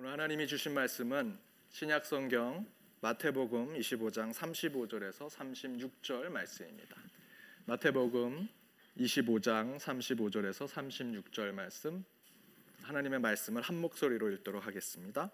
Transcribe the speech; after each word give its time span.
오늘 0.00 0.12
하나님이 0.12 0.46
주신 0.46 0.74
말씀은 0.74 1.36
신약 1.70 2.06
성경 2.06 2.64
마태복음 3.00 3.74
25장 3.74 4.32
35절에서 4.32 5.28
36절 5.28 6.28
말씀입니다. 6.28 6.96
마태복음 7.64 8.48
25장 8.96 9.76
35절에서 9.80 10.68
36절 10.68 11.50
말씀 11.50 12.04
하나님의 12.82 13.18
말씀을 13.18 13.60
한 13.60 13.80
목소리로 13.80 14.30
읽도록 14.30 14.64
하겠습니다. 14.64 15.32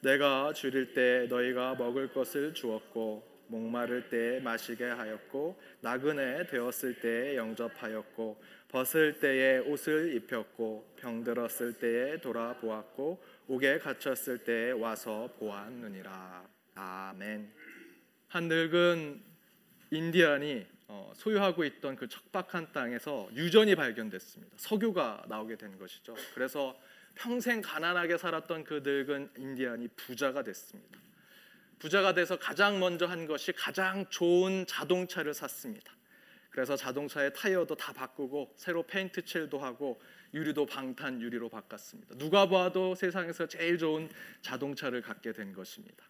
내가 0.00 0.52
줄일 0.52 0.94
때 0.94 1.28
너희가 1.30 1.76
먹을 1.76 2.12
것을 2.12 2.54
주었고 2.54 3.30
목마를 3.46 4.08
때 4.08 4.40
마시게 4.40 4.84
하였고 4.84 5.60
나그네 5.80 6.46
되었을 6.46 7.00
때에 7.00 7.36
영접하였고 7.36 8.42
벗을 8.68 9.20
때에 9.20 9.58
옷을 9.58 10.16
입혔고 10.16 10.94
병들었을 10.96 11.74
때에 11.74 12.20
돌아보았고 12.20 13.22
옥에 13.48 13.78
갇혔을 13.78 14.38
때에 14.44 14.70
와서 14.70 15.28
보았느니라. 15.38 16.44
아멘. 16.74 17.52
한 18.28 18.48
늙은 18.48 19.22
인디안이 19.90 20.66
어, 20.88 21.12
소유하고 21.16 21.64
있던 21.64 21.96
그 21.96 22.08
척박한 22.08 22.72
땅에서 22.72 23.28
유전이 23.34 23.74
발견됐습니다. 23.76 24.54
석유가 24.58 25.24
나오게 25.28 25.56
된 25.56 25.78
것이죠. 25.78 26.14
그래서 26.34 26.78
평생 27.14 27.60
가난하게 27.60 28.18
살았던 28.18 28.64
그 28.64 28.82
늙은 28.84 29.30
인디안이 29.36 29.88
부자가 29.96 30.42
됐습니다. 30.42 30.98
부자가 31.78 32.14
돼서 32.14 32.38
가장 32.38 32.78
먼저 32.78 33.06
한 33.06 33.26
것이 33.26 33.52
가장 33.52 34.06
좋은 34.08 34.66
자동차를 34.66 35.34
샀습니다. 35.34 35.92
그래서 36.52 36.76
자동차의 36.76 37.32
타이어도 37.34 37.74
다 37.74 37.94
바꾸고 37.94 38.52
새로 38.56 38.82
페인트 38.82 39.24
칠도 39.24 39.58
하고 39.58 40.00
유리도 40.34 40.66
방탄 40.66 41.20
유리로 41.20 41.48
바꿨습니다. 41.48 42.14
누가 42.16 42.46
봐도 42.48 42.94
세상에서 42.94 43.48
제일 43.48 43.78
좋은 43.78 44.10
자동차를 44.42 45.00
갖게 45.00 45.32
된 45.32 45.54
것입니다. 45.54 46.04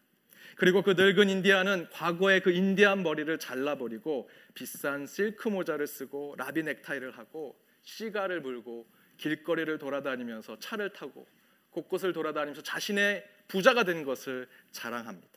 그리고 0.56 0.82
그 0.82 0.94
늙은 0.96 1.30
인디안은 1.30 1.90
과거에 1.90 2.40
그 2.40 2.50
인디안 2.50 3.04
머리를 3.04 3.38
잘라버리고 3.38 4.28
비싼 4.52 5.06
실크 5.06 5.48
모자를 5.48 5.86
쓰고 5.86 6.34
라비 6.36 6.64
넥타이를 6.64 7.16
하고 7.16 7.56
시가를 7.82 8.40
물고 8.40 8.86
길거리를 9.18 9.78
돌아다니면서 9.78 10.58
차를 10.58 10.92
타고 10.92 11.26
곳곳을 11.70 12.12
돌아다니면서 12.12 12.62
자신의 12.62 13.24
부자가 13.46 13.84
된 13.84 14.04
것을 14.04 14.48
자랑합니다. 14.72 15.31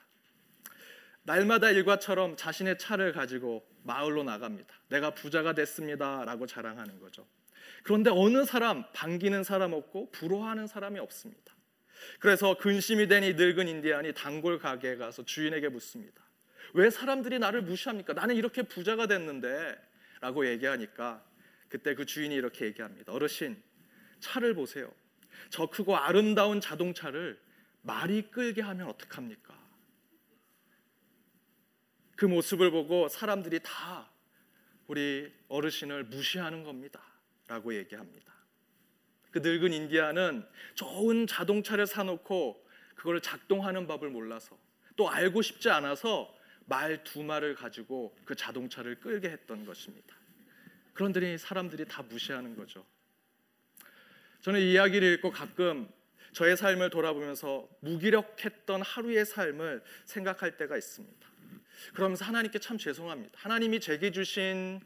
날마다 1.25 1.71
일과처럼 1.71 2.37
자신의 2.37 2.77
차를 2.77 3.11
가지고 3.11 3.67
마을로 3.83 4.23
나갑니다. 4.23 4.73
내가 4.89 5.11
부자가 5.13 5.53
됐습니다라고 5.53 6.45
자랑하는 6.45 6.99
거죠. 6.99 7.27
그런데 7.83 8.09
어느 8.11 8.45
사람 8.45 8.83
반기는 8.93 9.43
사람 9.43 9.73
없고 9.73 10.11
부러워하는 10.11 10.67
사람이 10.67 10.99
없습니다. 10.99 11.53
그래서 12.19 12.57
근심이 12.57 13.07
된 13.07 13.23
이 13.23 13.33
늙은 13.33 13.67
인디안이 13.67 14.13
단골 14.13 14.59
가게에 14.59 14.97
가서 14.97 15.25
주인에게 15.25 15.69
묻습니다. 15.69 16.23
왜 16.73 16.89
사람들이 16.89 17.39
나를 17.39 17.61
무시합니까? 17.63 18.13
나는 18.13 18.35
이렇게 18.35 18.61
부자가 18.63 19.07
됐는데 19.07 19.75
라고 20.21 20.47
얘기하니까 20.47 21.23
그때 21.69 21.95
그 21.95 22.05
주인이 22.05 22.33
이렇게 22.35 22.65
얘기합니다. 22.65 23.11
어르신, 23.13 23.61
차를 24.19 24.53
보세요. 24.53 24.91
저 25.49 25.65
크고 25.67 25.95
아름다운 25.97 26.61
자동차를 26.61 27.39
말이 27.81 28.29
끌게 28.29 28.61
하면 28.61 28.87
어떡합니까? 28.89 29.44
그 32.15 32.25
모습을 32.25 32.71
보고 32.71 33.07
사람들이 33.09 33.59
다 33.63 34.09
우리 34.87 35.31
어르신을 35.47 36.05
무시하는 36.05 36.63
겁니다. 36.63 37.01
라고 37.47 37.75
얘기합니다. 37.75 38.33
그 39.31 39.39
늙은 39.39 39.73
인디아는 39.73 40.45
좋은 40.75 41.27
자동차를 41.27 41.87
사놓고 41.87 42.65
그걸 42.95 43.21
작동하는 43.21 43.85
법을 43.85 44.09
몰라서 44.09 44.57
또 44.95 45.09
알고 45.09 45.41
싶지 45.41 45.69
않아서 45.69 46.33
말 46.67 47.03
두 47.03 47.23
마를 47.23 47.55
가지고 47.55 48.15
그 48.25 48.35
자동차를 48.35 48.99
끌게 48.99 49.29
했던 49.29 49.65
것입니다. 49.65 50.15
그런데 50.93 51.37
사람들이 51.37 51.85
다 51.85 52.01
무시하는 52.03 52.55
거죠. 52.55 52.85
저는 54.41 54.59
이 54.61 54.71
이야기를 54.73 55.13
읽고 55.15 55.31
가끔 55.31 55.89
저의 56.31 56.57
삶을 56.57 56.89
돌아보면서 56.89 57.67
무기력했던 57.81 58.81
하루의 58.81 59.25
삶을 59.25 59.83
생각할 60.05 60.57
때가 60.57 60.77
있습니다. 60.77 61.34
그러면서 61.93 62.25
하나님께 62.25 62.59
참 62.59 62.77
죄송합니다. 62.77 63.33
하나님이 63.35 63.79
제게 63.79 64.11
주신 64.11 64.81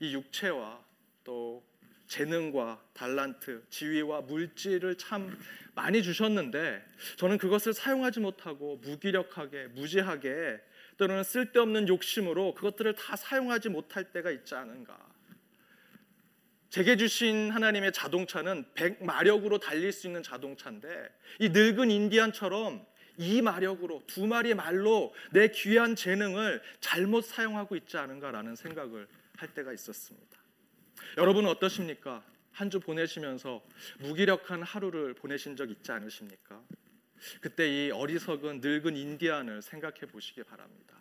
이 0.00 0.14
육체와 0.14 0.82
또 1.24 1.64
재능과 2.06 2.82
달란트, 2.92 3.64
지위와 3.70 4.22
물질을 4.22 4.96
참 4.96 5.38
많이 5.74 6.02
주셨는데 6.02 6.84
저는 7.16 7.38
그것을 7.38 7.72
사용하지 7.72 8.20
못하고 8.20 8.76
무기력하게, 8.82 9.68
무지하게 9.68 10.60
또는 10.96 11.24
쓸데없는 11.24 11.88
욕심으로 11.88 12.54
그것들을 12.54 12.94
다 12.94 13.16
사용하지 13.16 13.68
못할 13.70 14.12
때가 14.12 14.30
있지 14.30 14.54
않은가. 14.54 14.96
제게 16.70 16.96
주신 16.96 17.50
하나님의 17.50 17.92
자동차는 17.92 18.64
100마력으로 18.74 19.60
달릴 19.60 19.92
수 19.92 20.08
있는 20.08 20.22
자동차인데 20.22 21.08
이 21.38 21.50
늙은 21.50 21.90
인디안처럼 21.90 22.84
이 23.16 23.40
마력으로 23.42 24.02
두 24.06 24.26
마리 24.26 24.54
말로 24.54 25.14
내 25.30 25.48
귀한 25.48 25.94
재능을 25.96 26.62
잘못 26.80 27.22
사용하고 27.24 27.76
있지 27.76 27.96
않은가라는 27.96 28.56
생각을 28.56 29.06
할 29.36 29.48
때가 29.54 29.72
있었습니다. 29.72 30.38
여러분은 31.16 31.48
어떠십니까? 31.50 32.22
한 32.52 32.70
주 32.70 32.78
보내시면서 32.78 33.62
무기력한 33.98 34.62
하루를 34.62 35.14
보내신 35.14 35.56
적 35.56 35.70
있지 35.70 35.90
않으십니까? 35.90 36.62
그때 37.40 37.66
이 37.86 37.90
어리석은 37.90 38.60
늙은 38.60 38.96
인디안을 38.96 39.60
생각해 39.62 40.00
보시기 40.12 40.44
바랍니다. 40.44 40.94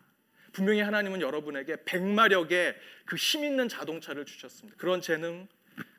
분명히 0.52 0.82
하나님은 0.82 1.22
여러분에게 1.22 1.78
백마력의 1.86 2.76
그 3.06 3.16
힘 3.18 3.44
있는 3.44 3.68
자동차를 3.70 4.26
주셨습니다. 4.26 4.78
그런 4.80 5.00
재능, 5.02 5.48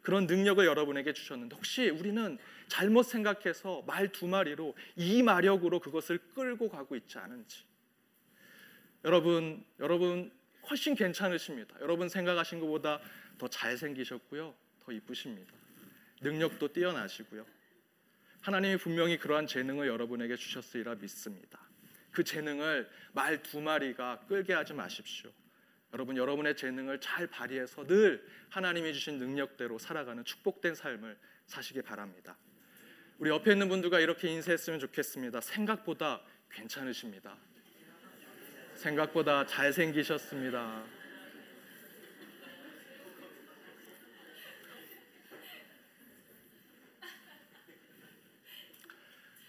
그런 0.02 0.26
능력을 0.26 0.64
여러분에게 0.64 1.12
주셨는데 1.12 1.54
혹시 1.56 1.88
우리는 1.88 2.38
잘못 2.68 3.04
생각해서 3.04 3.82
말 3.86 4.08
두 4.12 4.26
마리로 4.26 4.74
이 4.96 5.22
마력으로 5.22 5.80
그것을 5.80 6.18
끌고 6.34 6.68
가고 6.68 6.96
있지 6.96 7.18
않은지 7.18 7.64
여러분 9.04 9.64
여러분 9.80 10.32
훨씬 10.70 10.94
괜찮으십니다. 10.94 11.76
여러분 11.80 12.08
생각하신 12.08 12.60
것보다 12.60 13.00
더 13.38 13.48
잘생기셨고요. 13.48 14.54
더 14.84 14.92
이쁘십니다. 14.92 15.52
능력도 16.22 16.72
뛰어나시고요. 16.72 17.44
하나님이 18.40 18.76
분명히 18.78 19.18
그러한 19.18 19.46
재능을 19.46 19.88
여러분에게 19.88 20.36
주셨으리라 20.36 20.94
믿습니다. 20.96 21.58
그 22.12 22.24
재능을 22.24 22.88
말 23.12 23.42
두 23.42 23.60
마리가 23.60 24.20
끌게 24.28 24.54
하지 24.54 24.72
마십시오. 24.72 25.30
여러분 25.92 26.16
여러분의 26.16 26.56
재능을 26.56 27.00
잘 27.00 27.26
발휘해서 27.26 27.86
늘 27.86 28.26
하나님이 28.48 28.92
주신 28.94 29.18
능력대로 29.18 29.78
살아가는 29.78 30.24
축복된 30.24 30.74
삶을 30.74 31.16
사시기 31.46 31.82
바랍니다. 31.82 32.36
우리 33.18 33.30
옆에 33.30 33.52
있는 33.52 33.68
분들과 33.68 34.00
이렇게 34.00 34.28
인사했으면 34.28 34.80
좋겠습니다. 34.80 35.40
생각보다 35.40 36.20
괜찮으십니다. 36.50 37.36
생각보다 38.74 39.46
잘생기셨습니다. 39.46 40.82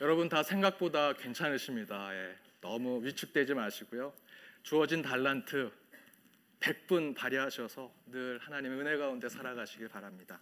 여러분 0.01 0.29
다 0.29 0.43
생각보다 0.43 1.13
괜찮으십니다. 1.13 2.13
예, 2.13 2.35
너무 2.61 3.03
위축되지 3.03 3.55
마시고요. 3.55 4.13
주어진 4.61 5.01
달란트 5.01 5.71
100분 6.59 7.15
발휘하셔서 7.15 7.91
늘 8.07 8.37
하나님의 8.39 8.79
은혜 8.79 8.97
가운데 8.97 9.27
살아가시길 9.27 9.87
바랍니다. 9.87 10.39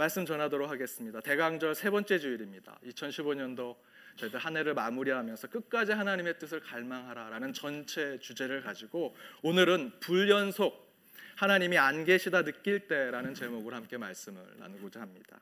말씀 0.00 0.24
전하도록 0.24 0.70
하겠습니다. 0.70 1.20
대강절 1.20 1.74
세 1.74 1.90
번째 1.90 2.18
주일입니다. 2.18 2.78
2015년도 2.86 3.76
저희들 4.16 4.38
한 4.38 4.56
해를 4.56 4.72
마무리하면서 4.72 5.48
끝까지 5.48 5.92
하나님의 5.92 6.38
뜻을 6.38 6.60
갈망하라라는 6.60 7.52
전체 7.52 8.18
주제를 8.18 8.62
가지고 8.62 9.14
오늘은 9.42 10.00
불연속 10.00 10.90
하나님이 11.36 11.76
안 11.76 12.06
계시다 12.06 12.44
느낄 12.44 12.88
때라는 12.88 13.34
제목으로 13.34 13.76
함께 13.76 13.98
말씀을 13.98 14.42
나누고자 14.56 15.02
합니다. 15.02 15.38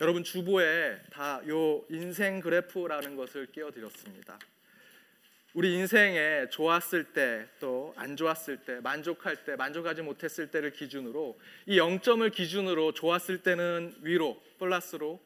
여러분 0.00 0.24
주보에 0.24 1.02
다 1.10 1.42
요 1.46 1.84
인생 1.90 2.40
그래프라는 2.40 3.16
것을 3.16 3.52
끼워 3.52 3.70
드렸습니다. 3.70 4.38
우리 5.54 5.74
인생에 5.74 6.48
좋았을 6.48 7.12
때 7.12 7.46
또 7.60 7.92
안 7.96 8.16
좋았을 8.16 8.58
때 8.58 8.80
만족할 8.80 9.44
때 9.44 9.54
만족하지 9.56 10.02
못했을 10.02 10.50
때를 10.50 10.72
기준으로 10.72 11.38
이 11.66 11.78
0점을 11.78 12.32
기준으로 12.32 12.92
좋았을 12.92 13.42
때는 13.42 13.96
위로 14.00 14.42
플러스로 14.58 15.20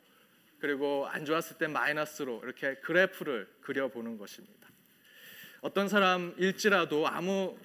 그리고 0.59 1.07
안 1.09 1.25
좋았을 1.25 1.59
때 1.59 1.67
마이너스로 1.69 2.41
이렇게 2.43 2.75
그래프를 2.77 3.49
그려보는 3.61 4.19
것입니다. 4.19 4.69
어떤 5.61 5.89
사람일지라도 5.89 7.07
아무 7.07 7.57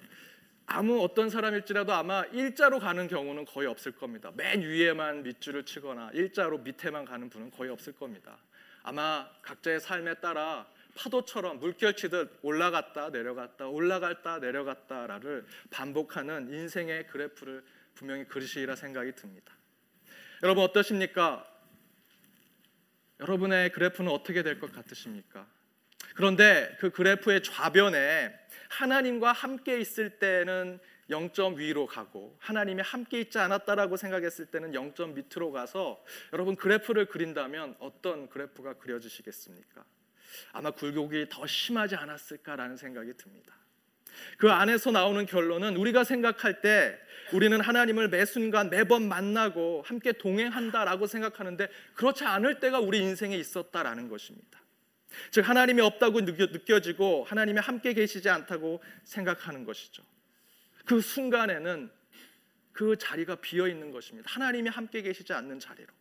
아무 0.66 1.02
어떤 1.02 1.28
사람일지라도 1.28 1.92
아마 1.92 2.22
일자로 2.32 2.78
가는 2.78 3.08
경우는 3.08 3.44
거의 3.44 3.66
없을 3.66 3.92
겁니다. 3.92 4.30
맨 4.34 4.62
위에만 4.62 5.24
밑줄을 5.24 5.64
치거나 5.64 6.10
일자로 6.14 6.58
밑에만 6.58 7.04
가는 7.04 7.28
분은 7.28 7.50
거의 7.50 7.70
없을 7.70 7.92
겁니다. 7.92 8.38
아마 8.82 9.28
각자의 9.42 9.80
삶에 9.80 10.14
따라 10.14 10.66
파도처럼 10.94 11.58
물결치듯 11.60 12.40
올라갔다 12.42 13.10
내려갔다 13.10 13.66
올라갔다 13.68 14.38
내려갔다를 14.38 15.46
반복하는 15.70 16.52
인생의 16.52 17.06
그래프를 17.06 17.64
분명히 17.94 18.24
그리시리라 18.24 18.76
생각이 18.76 19.12
듭니다. 19.12 19.54
여러분 20.42 20.64
어떠십니까? 20.64 21.46
여러분의 23.20 23.70
그래프는 23.72 24.10
어떻게 24.10 24.42
될 24.42 24.58
것 24.58 24.72
같으십니까? 24.72 25.46
그런데 26.14 26.76
그 26.80 26.90
그래프의 26.90 27.42
좌변에 27.42 28.38
하나님과 28.68 29.32
함께 29.32 29.78
있을 29.80 30.18
때는 30.18 30.78
0점 31.10 31.56
위로 31.56 31.86
가고 31.86 32.36
하나님이 32.40 32.82
함께 32.82 33.20
있지 33.20 33.38
않았다라고 33.38 33.96
생각했을 33.96 34.46
때는 34.46 34.72
0점 34.72 35.12
밑으로 35.14 35.52
가서 35.52 36.02
여러분 36.32 36.56
그래프를 36.56 37.06
그린다면 37.06 37.76
어떤 37.80 38.28
그래프가 38.28 38.74
그려지시겠습니까? 38.74 39.84
아마 40.52 40.70
굴곡이 40.70 41.26
더 41.30 41.46
심하지 41.46 41.96
않았을까라는 41.96 42.76
생각이 42.76 43.12
듭니다. 43.16 43.54
그 44.38 44.50
안에서 44.50 44.90
나오는 44.90 45.24
결론은 45.26 45.76
우리가 45.76 46.04
생각할 46.04 46.60
때 46.60 46.98
우리는 47.32 47.58
하나님을 47.60 48.08
매 48.08 48.24
순간 48.24 48.68
매번 48.70 49.08
만나고 49.08 49.82
함께 49.86 50.12
동행한다라고 50.12 51.06
생각하는데 51.06 51.68
그렇지 51.94 52.24
않을 52.24 52.60
때가 52.60 52.78
우리 52.78 52.98
인생에 52.98 53.36
있었다라는 53.36 54.08
것입니다. 54.08 54.60
즉 55.30 55.48
하나님이 55.48 55.82
없다고 55.82 56.20
느껴지고 56.22 57.24
하나님이 57.24 57.60
함께 57.60 57.92
계시지 57.92 58.28
않다고 58.28 58.82
생각하는 59.04 59.64
것이죠. 59.64 60.02
그 60.84 61.00
순간에는 61.00 61.90
그 62.72 62.96
자리가 62.96 63.36
비어 63.36 63.68
있는 63.68 63.90
것입니다. 63.90 64.30
하나님이 64.30 64.70
함께 64.70 65.02
계시지 65.02 65.32
않는 65.32 65.60
자리로. 65.60 65.92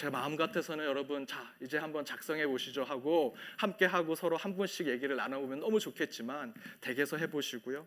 제 0.00 0.08
마음 0.08 0.34
같아서는 0.34 0.86
여러분 0.86 1.26
자 1.26 1.52
이제 1.60 1.76
한번 1.76 2.06
작성해 2.06 2.46
보시죠 2.46 2.84
하고 2.84 3.36
함께 3.58 3.84
하고 3.84 4.14
서로 4.14 4.38
한 4.38 4.56
분씩 4.56 4.86
얘기를 4.86 5.14
나눠보면 5.14 5.60
너무 5.60 5.78
좋겠지만 5.78 6.54
댁에서 6.80 7.18
해보시고요. 7.18 7.86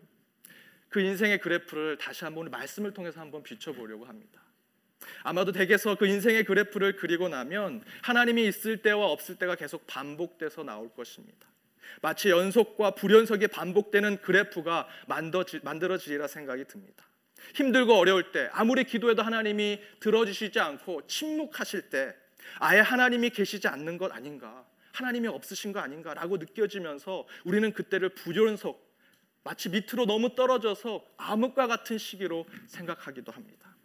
그 0.88 1.00
인생의 1.00 1.40
그래프를 1.40 1.98
다시 1.98 2.22
한번 2.22 2.52
말씀을 2.52 2.94
통해서 2.94 3.20
한번 3.20 3.42
비춰보려고 3.42 4.04
합니다. 4.04 4.40
아마도 5.24 5.50
댁에서 5.50 5.96
그 5.96 6.06
인생의 6.06 6.44
그래프를 6.44 6.94
그리고 6.94 7.28
나면 7.28 7.82
하나님이 8.02 8.46
있을 8.46 8.76
때와 8.76 9.10
없을 9.10 9.34
때가 9.34 9.56
계속 9.56 9.84
반복돼서 9.88 10.62
나올 10.62 10.94
것입니다. 10.94 11.48
마치 12.00 12.30
연속과 12.30 12.92
불연속이 12.92 13.48
반복되는 13.48 14.18
그래프가 14.18 14.86
만들어지리라 15.64 16.28
생각이 16.28 16.66
듭니다. 16.66 17.08
힘들고 17.54 17.94
어려울 17.94 18.32
때 18.32 18.48
아무리 18.52 18.84
기도해도 18.84 19.22
하나님이 19.22 19.80
들어주시지 20.00 20.58
않고 20.58 21.06
침묵하실 21.06 21.90
때 21.90 22.14
아예 22.58 22.80
하나님이 22.80 23.30
계시지 23.30 23.68
않는 23.68 23.98
것 23.98 24.12
아닌가 24.12 24.66
하나님이 24.92 25.28
없으신 25.28 25.72
거 25.72 25.80
아닌가라고 25.80 26.36
느껴지면서 26.36 27.26
우리는 27.44 27.72
그때를 27.72 28.10
불연속 28.10 28.84
마치 29.42 29.68
밑으로 29.68 30.06
너무 30.06 30.34
떨어져서 30.34 31.04
암흑과 31.18 31.66
같은 31.66 31.98
시기로 31.98 32.46
생각하기도 32.66 33.30
합니다. 33.30 33.76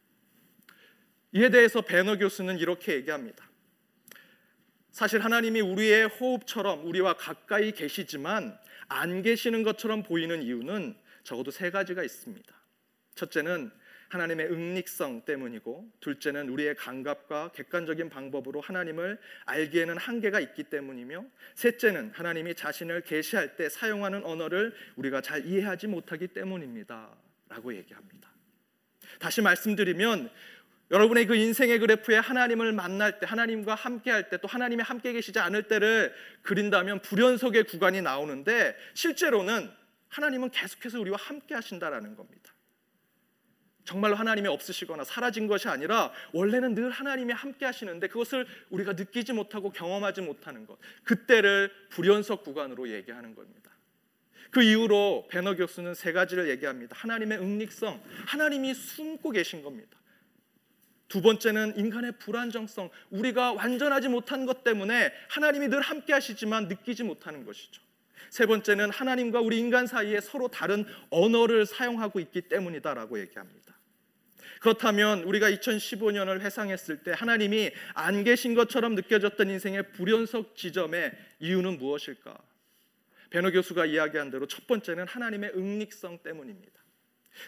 이에 1.34 1.50
대해서 1.50 1.82
베너 1.82 2.18
교수는 2.18 2.60
이렇게 2.60 2.94
얘기합니다. 2.94 3.50
사실 4.92 5.20
하나님이 5.20 5.62
우리의 5.62 6.08
호흡처럼 6.08 6.86
우리와 6.86 7.14
가까이 7.14 7.72
계시지만 7.72 8.58
안 8.88 9.22
계시는 9.22 9.64
것처럼 9.64 10.04
보이는 10.04 10.42
이유는 10.42 10.98
적어도 11.24 11.52
세 11.52 11.70
가지가 11.70 12.04
있습니다. 12.04 12.59
첫째는 13.20 13.72
하나님의 14.10 14.48
응닉성 14.48 15.26
때문이고 15.26 15.92
둘째는 16.00 16.50
우리의 16.50 16.76
감각과 16.76 17.52
객관적인 17.54 18.10
방법으로 18.10 18.60
하나님을 18.60 19.20
알기에는 19.46 19.98
한계가 19.98 20.40
있기 20.40 20.64
때문이며 20.64 21.26
셋째는 21.56 22.12
하나님이 22.16 22.56
자신을 22.56 23.02
계시할 23.02 23.56
때 23.56 23.70
사용하는 23.70 24.26
언어를 24.26 24.74
우리가 24.96 25.22
잘 25.22 25.46
이해하지 25.46 25.88
못하기 25.88 26.30
때문입니다라고 26.30 27.76
얘기합니다. 27.76 28.32
다시 29.20 29.42
말씀드리면 29.42 30.32
여러분의 30.92 31.28
그 31.28 31.36
인생의 31.36 31.78
그래프에 31.78 32.18
하나님을 32.18 32.72
만날 32.72 33.20
때, 33.20 33.28
하나님과 33.28 33.76
함께 33.76 34.10
할 34.10 34.30
때, 34.30 34.38
또 34.38 34.48
하나님이 34.48 34.82
함께 34.82 35.14
계시지 35.14 35.38
않을 35.38 35.68
때를 35.68 36.12
그린다면 36.42 37.04
불연속의 37.04 37.66
구간이 37.66 38.02
나오는데 38.02 38.76
실제로는 38.96 39.70
하나님은 40.08 40.50
계속해서 40.50 41.00
우리와 41.00 41.18
함께 41.20 41.54
하신다라는 41.54 42.16
겁니다. 42.16 42.54
정말로 43.90 44.14
하나님이 44.14 44.48
없으시거나 44.50 45.04
사라진 45.04 45.48
것이 45.48 45.68
아니라 45.68 46.12
원래는 46.32 46.76
늘 46.76 46.92
하나님이 46.92 47.34
함께 47.34 47.66
하시는데 47.66 48.08
그것을 48.08 48.46
우리가 48.70 48.94
느끼지 48.94 49.34
못하고 49.34 49.72
경험하지 49.72 50.22
못하는 50.22 50.68
것. 50.68 50.78
그때를 51.04 51.72
불연속 51.90 52.44
구간으로 52.44 52.88
얘기하는 52.90 53.34
겁니다. 53.34 53.72
그 54.52 54.62
이후로 54.62 55.28
베너 55.32 55.56
교수는 55.56 55.96
세 55.96 56.12
가지를 56.12 56.50
얘기합니다. 56.50 56.96
하나님의 57.00 57.40
응닉성, 57.40 58.00
하나님이 58.28 58.76
숨고 58.76 59.32
계신 59.32 59.64
겁니다. 59.64 59.98
두 61.08 61.24
번째는 61.24 61.76
인간의 61.76 62.12
불안정성, 62.20 62.92
우리가 63.10 63.54
완전하지 63.54 64.08
못한 64.10 64.46
것 64.46 64.64
때문에 64.64 65.12
하나님이 65.30 65.68
늘 65.68 65.82
함께 65.82 66.14
하시지만 66.14 66.68
느끼지 66.68 67.04
못하는 67.04 67.44
것이죠. 67.44 67.82
세 68.30 68.46
번째는 68.46 68.92
하나님과 68.92 69.42
우리 69.42 69.58
인간 69.58 69.88
사이에 69.88 70.22
서로 70.22 70.48
다른 70.48 70.86
언어를 71.10 71.66
사용하고 71.66 72.20
있기 72.20 72.42
때문이다라고 72.42 73.20
얘기합니다. 73.20 73.79
그렇다면 74.60 75.24
우리가 75.24 75.50
2015년을 75.52 76.42
회상했을 76.42 77.04
때 77.04 77.12
하나님이 77.16 77.72
안 77.94 78.24
계신 78.24 78.56
것처럼 78.56 78.96
느껴졌던 78.96 79.50
인생의 79.50 79.92
불연속 79.94 80.56
지점의 80.56 81.12
이유는 81.40 81.78
무엇일까? 81.78 82.38
베너 83.30 83.52
교수가 83.52 83.86
이야기한 83.86 84.32
대로 84.32 84.48
첫 84.48 84.68
번째는 84.68 85.08
하나님의 85.08 85.52
응닉성 85.56 86.20
때문입니다. 86.24 86.80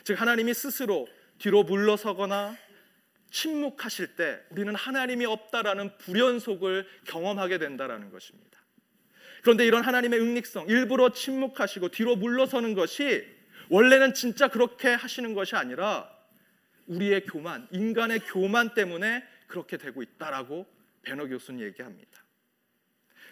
즉 0.03 0.19
하나님이 0.19 0.53
스스로 0.53 1.07
뒤로 1.37 1.63
물러서거나 1.63 2.55
침묵하실 3.31 4.15
때 4.15 4.41
우리는 4.49 4.73
하나님이 4.75 5.25
없다라는 5.25 5.97
불연속을 5.97 6.85
경험하게 7.05 7.57
된다라는 7.57 8.11
것입니다. 8.11 8.59
그런데 9.41 9.65
이런 9.65 9.83
하나님의 9.83 10.19
응닉성, 10.19 10.67
일부러 10.67 11.11
침묵하시고 11.11 11.89
뒤로 11.89 12.15
물러서는 12.15 12.75
것이 12.75 13.25
원래는 13.69 14.13
진짜 14.13 14.49
그렇게 14.49 14.89
하시는 14.89 15.33
것이 15.33 15.55
아니라 15.55 16.09
우리의 16.87 17.25
교만, 17.25 17.67
인간의 17.71 18.19
교만 18.21 18.73
때문에 18.73 19.23
그렇게 19.47 19.77
되고 19.77 20.01
있다라고 20.01 20.65
베너 21.03 21.27
교수는 21.27 21.59
얘기합니다. 21.61 22.21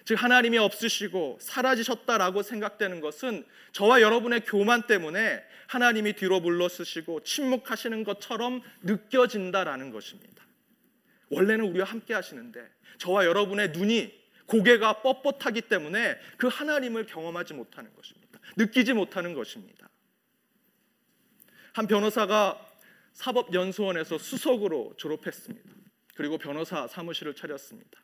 즉 0.05 0.15
하나님이 0.21 0.57
없으시고 0.57 1.37
사라지셨다라고 1.41 2.41
생각되는 2.41 2.99
것은 2.99 3.45
저와 3.73 4.01
여러분의 4.01 4.41
교만 4.45 4.87
때문에 4.87 5.43
하나님이 5.67 6.13
뒤로 6.13 6.39
물러서시고 6.39 7.23
침묵하시는 7.23 8.03
것처럼 8.03 8.61
느껴진다라는 8.81 9.91
것입니다. 9.91 10.43
원래는 11.29 11.65
우리와 11.65 11.85
함께 11.85 12.13
하시는데 12.13 12.67
저와 12.97 13.25
여러분의 13.25 13.69
눈이 13.71 14.19
고개가 14.47 15.03
뻣뻣하기 15.03 15.69
때문에 15.69 16.17
그 16.37 16.47
하나님을 16.47 17.05
경험하지 17.05 17.53
못하는 17.53 17.93
것입니다. 17.93 18.39
느끼지 18.57 18.93
못하는 18.93 19.33
것입니다. 19.33 19.89
한 21.73 21.85
변호사가 21.85 22.68
사법연수원에서 23.13 24.17
수석으로 24.17 24.93
졸업했습니다. 24.97 25.69
그리고 26.15 26.37
변호사 26.37 26.87
사무실을 26.87 27.35
차렸습니다. 27.35 28.01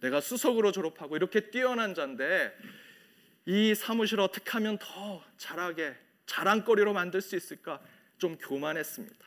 내가 0.00 0.20
수석으로 0.20 0.72
졸업하고 0.72 1.16
이렇게 1.16 1.50
뛰어난 1.50 1.94
자인데 1.94 2.52
이 3.46 3.74
사무실 3.74 4.20
어떻게 4.20 4.50
하면 4.50 4.78
더 4.78 5.24
잘하게 5.38 5.96
자랑거리로 6.26 6.92
만들 6.92 7.20
수 7.20 7.36
있을까 7.36 7.80
좀 8.18 8.36
교만했습니다. 8.36 9.26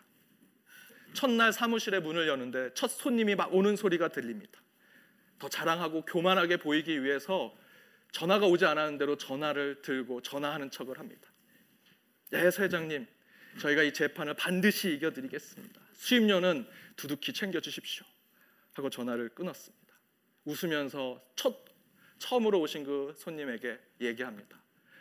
첫날 1.13 1.53
사무실의 1.53 2.01
문을 2.01 2.27
여는데 2.27 2.73
첫 2.73 2.89
손님이 2.89 3.35
막 3.35 3.53
오는 3.53 3.75
소리가 3.75 4.09
들립니다. 4.09 4.59
더 5.39 5.47
자랑하고 5.47 6.05
교만하게 6.05 6.57
보이기 6.57 7.03
위해서 7.03 7.55
전화가 8.11 8.45
오지 8.47 8.65
않았는데로 8.65 9.17
전화를 9.17 9.81
들고 9.81 10.21
전화하는 10.21 10.69
척을 10.69 10.99
합니다. 10.99 11.29
예, 12.33 12.51
사장님, 12.51 13.07
저희가 13.59 13.83
이 13.83 13.93
재판을 13.93 14.33
반드시 14.33 14.93
이겨드리겠습니다. 14.93 15.81
수임료는 15.93 16.65
두둑히 16.95 17.33
챙겨주십시오. 17.33 18.05
하고 18.73 18.89
전화를 18.89 19.29
끊었습니다. 19.29 19.93
웃으면서 20.45 21.21
첫 21.35 21.65
처음으로 22.17 22.59
오신 22.61 22.83
그 22.85 23.13
손님에게 23.17 23.77
얘기합니다. 24.01 24.57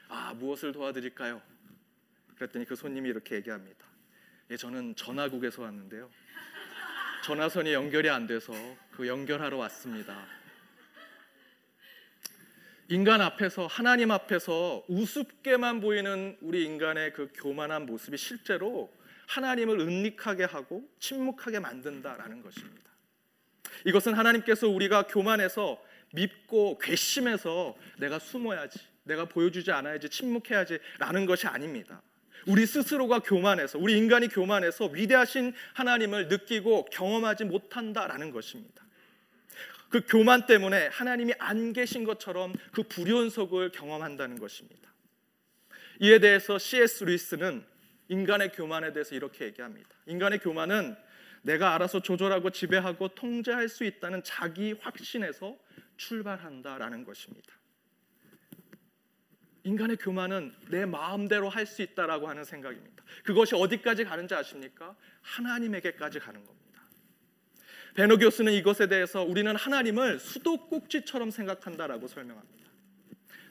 아 0.08 0.34
무엇을 0.34 0.72
도와드릴까요? 0.72 1.40
그랬더니 2.36 2.64
그 2.64 2.76
손님이 2.76 3.08
이렇게 3.08 3.36
얘기합니다. 3.36 3.86
예, 4.50 4.56
저는 4.56 4.96
전화국에서 4.96 5.62
왔는데요. 5.62 6.10
전화선이 7.24 7.72
연결이 7.72 8.08
안 8.08 8.26
돼서 8.26 8.52
그 8.92 9.06
연결하러 9.06 9.56
왔습니다. 9.58 10.26
인간 12.90 13.20
앞에서 13.20 13.66
하나님 13.66 14.10
앞에서 14.10 14.82
우습게만 14.88 15.80
보이는 15.80 16.38
우리 16.40 16.64
인간의 16.64 17.12
그 17.12 17.28
교만한 17.34 17.84
모습이 17.84 18.16
실제로 18.16 18.90
하나님을 19.26 19.78
은닉하게 19.78 20.44
하고 20.44 20.88
침묵하게 20.98 21.60
만든다라는 21.60 22.42
것입니다. 22.42 22.90
이것은 23.84 24.14
하나님께서 24.14 24.68
우리가 24.68 25.06
교만해서 25.06 25.78
밉고 26.14 26.78
괘씸해서 26.78 27.76
내가 27.98 28.18
숨어야지, 28.18 28.78
내가 29.04 29.26
보여주지 29.26 29.70
않아야지, 29.70 30.08
침묵해야지라는 30.08 31.26
것이 31.26 31.46
아닙니다. 31.46 32.00
우리 32.46 32.64
스스로가 32.64 33.18
교만해서 33.18 33.78
우리 33.78 33.98
인간이 33.98 34.28
교만해서 34.28 34.86
위대하신 34.86 35.52
하나님을 35.74 36.28
느끼고 36.28 36.86
경험하지 36.86 37.44
못한다라는 37.44 38.30
것입니다. 38.30 38.87
그 39.88 40.02
교만 40.06 40.46
때문에 40.46 40.88
하나님이 40.88 41.34
안 41.38 41.72
계신 41.72 42.04
것처럼 42.04 42.52
그 42.72 42.82
불연속을 42.82 43.72
경험한다는 43.72 44.38
것입니다. 44.38 44.92
이에 46.00 46.18
대해서 46.18 46.58
C.S. 46.58 47.04
루이스는 47.04 47.64
인간의 48.08 48.52
교만에 48.52 48.92
대해서 48.92 49.14
이렇게 49.14 49.46
얘기합니다. 49.46 49.88
인간의 50.06 50.40
교만은 50.40 50.96
내가 51.42 51.74
알아서 51.74 52.00
조절하고 52.00 52.50
지배하고 52.50 53.08
통제할 53.08 53.68
수 53.68 53.84
있다는 53.84 54.22
자기 54.24 54.74
확신에서 54.80 55.56
출발한다라는 55.96 57.04
것입니다. 57.04 57.54
인간의 59.64 59.96
교만은 59.96 60.54
내 60.70 60.86
마음대로 60.86 61.48
할 61.48 61.66
수 61.66 61.82
있다라고 61.82 62.28
하는 62.28 62.44
생각입니다. 62.44 63.04
그것이 63.24 63.54
어디까지 63.54 64.04
가는지 64.04 64.34
아십니까? 64.34 64.96
하나님에게까지 65.20 66.18
가는 66.20 66.44
겁니다. 66.44 66.67
베노 67.98 68.18
교수는 68.18 68.52
이것에 68.52 68.86
대해서 68.86 69.24
우리는 69.24 69.56
하나님을 69.56 70.20
수도꼭지처럼 70.20 71.32
생각한다라고 71.32 72.06
설명합니다. 72.06 72.70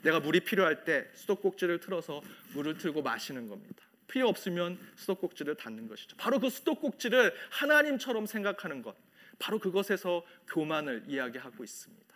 내가 0.00 0.20
물이 0.20 0.40
필요할 0.40 0.84
때 0.84 1.06
수도꼭지를 1.12 1.80
틀어서 1.80 2.22
물을 2.54 2.78
틀고 2.78 3.02
마시는 3.02 3.46
겁니다. 3.46 3.82
필요 4.06 4.26
없으면 4.26 4.78
수도꼭지를 4.96 5.54
닫는 5.54 5.86
것이죠. 5.86 6.16
바로 6.16 6.38
그 6.40 6.48
수도꼭지를 6.48 7.34
하나님처럼 7.50 8.24
생각하는 8.24 8.80
것, 8.80 8.96
바로 9.38 9.58
그것에서 9.58 10.24
교만을 10.46 11.04
이야기하고 11.08 11.62
있습니다. 11.62 12.07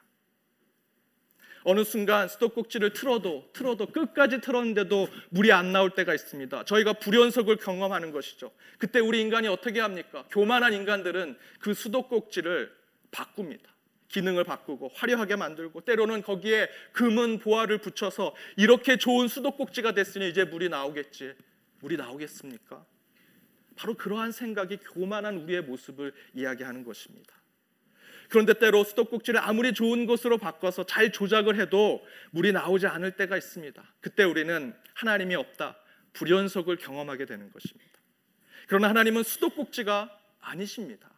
어느 1.65 1.85
순간 1.85 2.29
수도꼭지를 2.29 2.93
틀어도 2.93 3.51
틀어도 3.53 3.87
끝까지 3.87 4.41
틀었는데도 4.41 5.09
물이 5.31 5.53
안 5.53 5.73
나올 5.73 5.91
때가 5.91 6.15
있습니다. 6.15 6.65
저희가 6.65 6.95
불연속을 6.95 7.57
경험하는 7.57 8.13
것이죠. 8.13 8.51
그때 8.79 8.99
우리 9.01 9.21
인간이 9.21 9.49
어떻게 9.49 9.81
합니까? 9.81 10.25
교만한 10.31 10.73
인간들은 10.73 11.37
그 11.61 11.75
수도꼭지를 11.75 12.73
바꿉니다. 13.11 13.73
기능을 14.09 14.45
바꾸고 14.45 14.91
화려하게 14.95 15.37
만들고 15.37 15.81
때로는 15.83 16.23
거기에 16.23 16.69
금은 16.93 17.39
보화를 17.39 17.79
붙여서 17.79 18.35
이렇게 18.57 18.99
좋은 18.99 19.27
수도꼭지가 19.27 19.93
됐으니 19.93 20.29
이제 20.29 20.45
물이 20.45 20.69
나오겠지. 20.69 21.35
물이 21.81 21.97
나오겠습니까? 21.97 22.85
바로 23.75 23.95
그러한 23.95 24.33
생각이 24.33 24.77
교만한 24.79 25.39
우리의 25.39 25.63
모습을 25.63 26.13
이야기하는 26.35 26.85
것입니다. 26.85 27.42
그런데 28.33 28.55
때로 28.55 28.83
수도꼭지를 28.83 29.39
아무리 29.41 29.75
좋은 29.75 30.07
곳으로 30.07 30.39
바꿔서 30.39 30.87
잘 30.87 31.13
조작을 31.13 31.61
해도 31.61 32.03
물이 32.31 32.53
나오지 32.53 32.87
않을 32.87 33.11
때가 33.11 33.37
있습니다. 33.37 33.85
그때 34.01 34.25
우리는 34.25 34.75
하나님이 34.95 35.35
없다, 35.35 35.77
불연속을 36.15 36.79
경험하게 36.79 37.27
되는 37.27 37.53
것입니다. 37.53 37.93
그러나 38.69 38.89
하나님은 38.89 39.23
수도꼭지가 39.23 40.19
아니십니다. 40.41 41.11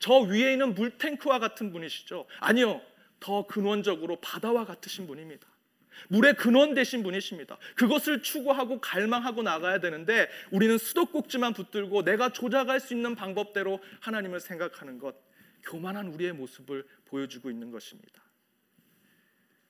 저 0.00 0.18
위에 0.18 0.52
있는 0.52 0.74
물탱크와 0.74 1.38
같은 1.38 1.72
분이시죠. 1.72 2.26
아니요, 2.40 2.82
더 3.20 3.46
근원적으로 3.46 4.16
바다와 4.20 4.66
같으신 4.66 5.06
분입니다. 5.06 5.48
물의 6.08 6.34
근원 6.34 6.74
되신 6.74 7.02
분이십니다. 7.02 7.56
그것을 7.74 8.22
추구하고 8.22 8.82
갈망하고 8.82 9.42
나가야 9.42 9.80
되는데 9.80 10.28
우리는 10.50 10.76
수도꼭지만 10.76 11.54
붙들고 11.54 12.04
내가 12.04 12.28
조작할 12.28 12.80
수 12.80 12.92
있는 12.92 13.14
방법대로 13.14 13.80
하나님을 14.00 14.40
생각하는 14.40 14.98
것 14.98 15.29
교만한 15.62 16.08
우리의 16.08 16.32
모습을 16.32 16.86
보여주고 17.06 17.50
있는 17.50 17.70
것입니다. 17.70 18.22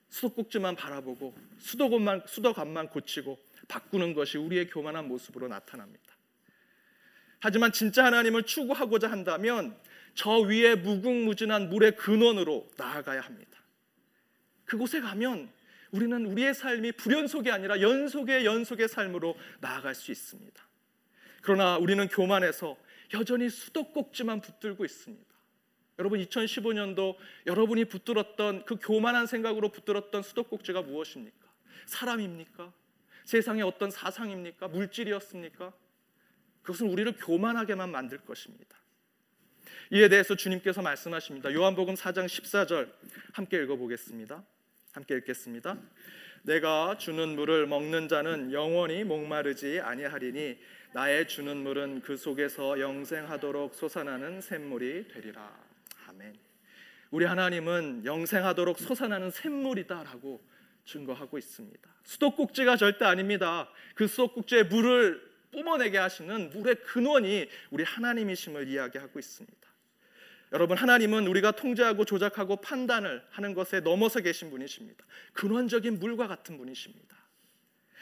수도꼭지만 0.09 0.75
바라보고 0.75 1.33
수도관만 1.57 2.23
수도관만 2.27 2.89
고치고 2.89 3.39
바꾸는 3.67 4.13
것이 4.13 4.37
우리의 4.37 4.69
교만한 4.69 5.07
모습으로 5.07 5.47
나타납니다. 5.47 6.17
하지만 7.39 7.71
진짜 7.71 8.05
하나님을 8.05 8.43
추구하고자 8.43 9.09
한다면 9.09 9.77
저 10.13 10.39
위에 10.39 10.75
무궁무진한 10.75 11.69
물의 11.69 11.95
근원으로 11.95 12.69
나아가야 12.77 13.21
합니다. 13.21 13.59
그곳에 14.65 14.99
가면 14.99 15.49
우리는 15.91 16.25
우리의 16.25 16.53
삶이 16.53 16.93
불연속이 16.93 17.51
아니라 17.51 17.81
연속의 17.81 18.45
연속의 18.45 18.87
삶으로 18.87 19.37
나아갈 19.59 19.95
수 19.95 20.11
있습니다. 20.11 20.61
그러나 21.41 21.77
우리는 21.77 22.07
교만해서 22.07 22.77
여전히 23.13 23.49
수도꼭지만 23.49 24.41
붙들고 24.41 24.85
있습니다. 24.85 25.30
여러분 26.01 26.19
2015년도 26.19 27.15
여러분이 27.45 27.85
붙들었던 27.85 28.65
그 28.65 28.77
교만한 28.81 29.27
생각으로 29.27 29.69
붙들었던 29.69 30.23
수도꼭지가 30.23 30.81
무엇입니까? 30.81 31.47
사람입니까? 31.85 32.73
세상의 33.25 33.61
어떤 33.61 33.91
사상입니까? 33.91 34.67
물질이었습니까? 34.69 35.71
그것은 36.63 36.89
우리를 36.89 37.13
교만하게만 37.17 37.91
만들 37.91 38.17
것입니다. 38.17 38.75
이에 39.91 40.09
대해서 40.09 40.35
주님께서 40.35 40.81
말씀하십니다. 40.81 41.53
요한복음 41.53 41.93
4장 41.93 42.25
14절 42.25 42.91
함께 43.33 43.61
읽어보겠습니다. 43.61 44.43
함께 44.93 45.15
읽겠습니다. 45.17 45.77
내가 46.41 46.97
주는 46.97 47.35
물을 47.35 47.67
먹는 47.67 48.07
자는 48.07 48.51
영원히 48.51 49.03
목마르지 49.03 49.81
아니하리니 49.81 50.57
나의 50.93 51.27
주는 51.27 51.57
물은 51.57 52.01
그 52.01 52.17
속에서 52.17 52.79
영생하도록 52.79 53.75
솟아나는 53.75 54.41
샘물이 54.41 55.09
되리라. 55.09 55.70
아멘. 56.11 56.35
우리 57.11 57.23
하나님은 57.23 58.03
영생하도록 58.03 58.77
솟아나는 58.79 59.31
샘물이다라고 59.31 60.45
증거하고 60.83 61.37
있습니다. 61.37 61.89
수도꼭지가 62.03 62.75
절대 62.75 63.05
아닙니다. 63.05 63.69
그 63.95 64.07
수도꼭지에 64.07 64.63
물을 64.63 65.21
뿜어내게 65.51 65.97
하시는 65.97 66.49
물의 66.49 66.75
근원이 66.83 67.47
우리 67.69 67.83
하나님이심을 67.85 68.67
이야기하고 68.67 69.19
있습니다. 69.19 69.57
여러분 70.51 70.77
하나님은 70.77 71.27
우리가 71.27 71.51
통제하고 71.51 72.03
조작하고 72.03 72.57
판단을 72.57 73.23
하는 73.29 73.53
것에 73.53 73.79
넘어서 73.79 74.19
계신 74.19 74.49
분이십니다. 74.49 75.05
근원적인 75.31 75.99
물과 75.99 76.27
같은 76.27 76.57
분이십니다. 76.57 77.15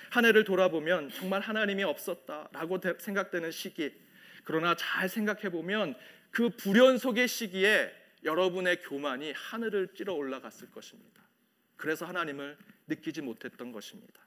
한 0.09 0.25
해를 0.25 0.43
돌아보면 0.43 1.11
정말 1.11 1.41
하나님이 1.41 1.83
없었다라고 1.83 2.79
생각되는 2.97 3.51
시기. 3.51 3.93
그러나 4.45 4.75
잘 4.75 5.07
생각해 5.09 5.49
보면 5.49 5.93
그 6.31 6.49
불연 6.49 6.97
속의 6.97 7.27
시기에 7.27 7.98
여러분의 8.23 8.81
교만이 8.81 9.33
하늘을 9.35 9.89
찌러 9.95 10.13
올라갔을 10.13 10.71
것입니다. 10.71 11.21
그래서 11.77 12.05
하나님을 12.05 12.57
느끼지 12.87 13.21
못했던 13.21 13.71
것입니다. 13.71 14.21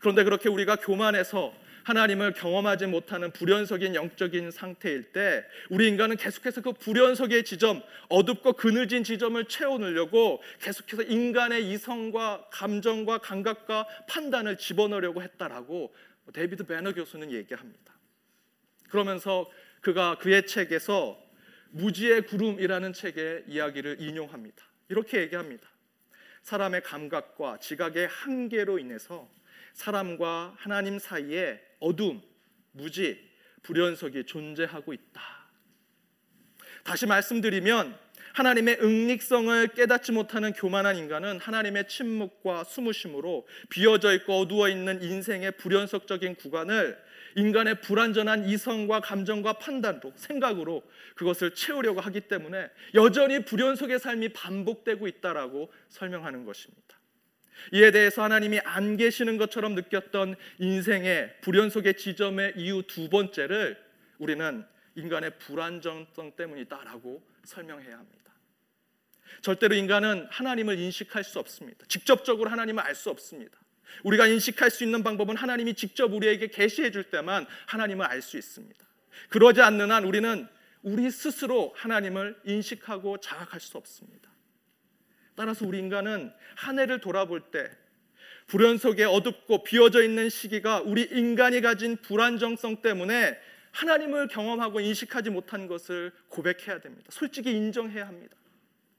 그런데 0.00 0.24
그렇게 0.24 0.48
우리가 0.48 0.76
교만해서 0.76 1.54
하나님을 1.84 2.32
경험하지 2.32 2.86
못하는 2.86 3.30
불연속인 3.32 3.94
영적인 3.94 4.50
상태일 4.50 5.12
때 5.12 5.44
우리 5.70 5.88
인간은 5.88 6.16
계속해서 6.16 6.60
그 6.60 6.72
불연속의 6.72 7.44
지점, 7.44 7.82
어둡고 8.08 8.54
그늘진 8.54 9.04
지점을 9.04 9.44
채워넣으려고 9.46 10.42
계속해서 10.60 11.02
인간의 11.04 11.70
이성과 11.70 12.48
감정과 12.50 13.18
감각과 13.18 13.86
판단을 14.08 14.58
집어넣으려고 14.58 15.22
했다라고 15.22 15.94
데이비드 16.32 16.66
베너 16.66 16.94
교수는 16.94 17.32
얘기합니다. 17.32 17.94
그러면서 18.88 19.50
그가 19.80 20.16
그의 20.18 20.46
책에서 20.46 21.21
무지의 21.72 22.26
구름이라는 22.26 22.92
책의 22.92 23.44
이야기를 23.48 24.00
인용합니다. 24.00 24.64
이렇게 24.88 25.20
얘기합니다. 25.20 25.68
사람의 26.42 26.82
감각과 26.82 27.58
지각의 27.58 28.08
한계로 28.08 28.78
인해서 28.78 29.28
사람과 29.74 30.54
하나님 30.56 30.98
사이에 30.98 31.60
어둠, 31.80 32.20
무지, 32.72 33.18
불연속이 33.62 34.24
존재하고 34.24 34.92
있다. 34.92 35.22
다시 36.84 37.06
말씀드리면 37.06 37.96
하나님의 38.34 38.78
은닉성을 38.80 39.68
깨닫지 39.68 40.12
못하는 40.12 40.52
교만한 40.52 40.96
인간은 40.96 41.38
하나님의 41.38 41.86
침묵과 41.86 42.64
숨으심으로 42.64 43.46
비어져 43.68 44.14
있고 44.14 44.40
어두워 44.40 44.68
있는 44.68 45.02
인생의 45.02 45.52
불연속적인 45.58 46.36
구간을 46.36 46.98
인간의 47.36 47.80
불완전한 47.80 48.44
이성과 48.44 49.00
감정과 49.00 49.54
판단으로 49.54 50.12
생각으로 50.16 50.82
그것을 51.14 51.54
채우려고 51.54 52.00
하기 52.00 52.22
때문에 52.22 52.70
여전히 52.94 53.44
불연속의 53.44 53.98
삶이 53.98 54.30
반복되고 54.30 55.06
있다라고 55.06 55.72
설명하는 55.88 56.44
것입니다. 56.44 56.98
이에 57.72 57.90
대해서 57.90 58.22
하나님이 58.22 58.60
안 58.60 58.96
계시는 58.96 59.36
것처럼 59.36 59.74
느꼈던 59.74 60.34
인생의 60.58 61.40
불연속의 61.42 61.96
지점의 61.96 62.54
이유 62.56 62.82
두 62.86 63.08
번째를 63.08 63.78
우리는 64.18 64.64
인간의 64.96 65.38
불안정성 65.38 66.32
때문이다라고 66.36 67.22
설명해야 67.44 67.98
합니다. 67.98 68.22
절대로 69.40 69.74
인간은 69.74 70.26
하나님을 70.30 70.78
인식할 70.78 71.24
수 71.24 71.38
없습니다. 71.38 71.86
직접적으로 71.88 72.50
하나님을 72.50 72.82
알 72.82 72.94
수 72.94 73.10
없습니다. 73.10 73.61
우리가 74.04 74.26
인식할 74.26 74.70
수 74.70 74.84
있는 74.84 75.02
방법은 75.02 75.36
하나님이 75.36 75.74
직접 75.74 76.12
우리에게 76.12 76.48
계시해 76.48 76.90
줄 76.90 77.04
때만 77.04 77.46
하나님을 77.66 78.06
알 78.06 78.22
수 78.22 78.38
있습니다. 78.38 78.84
그러지 79.28 79.60
않는 79.60 79.90
한 79.90 80.04
우리는 80.04 80.48
우리 80.82 81.10
스스로 81.10 81.72
하나님을 81.76 82.40
인식하고 82.44 83.18
자각할 83.18 83.60
수 83.60 83.78
없습니다. 83.78 84.30
따라서 85.34 85.66
우리 85.66 85.78
인간은 85.78 86.32
한 86.56 86.78
해를 86.78 87.00
돌아볼 87.00 87.50
때 87.50 87.70
불현 88.46 88.78
속에 88.78 89.04
어둡고 89.04 89.62
비어져 89.62 90.02
있는 90.02 90.28
시기가 90.28 90.80
우리 90.80 91.02
인간이 91.02 91.60
가진 91.60 91.96
불안정성 91.96 92.82
때문에 92.82 93.38
하나님을 93.70 94.28
경험하고 94.28 94.80
인식하지 94.80 95.30
못한 95.30 95.66
것을 95.66 96.12
고백해야 96.28 96.80
됩니다. 96.80 97.08
솔직히 97.10 97.52
인정해야 97.52 98.06
합니다. 98.06 98.36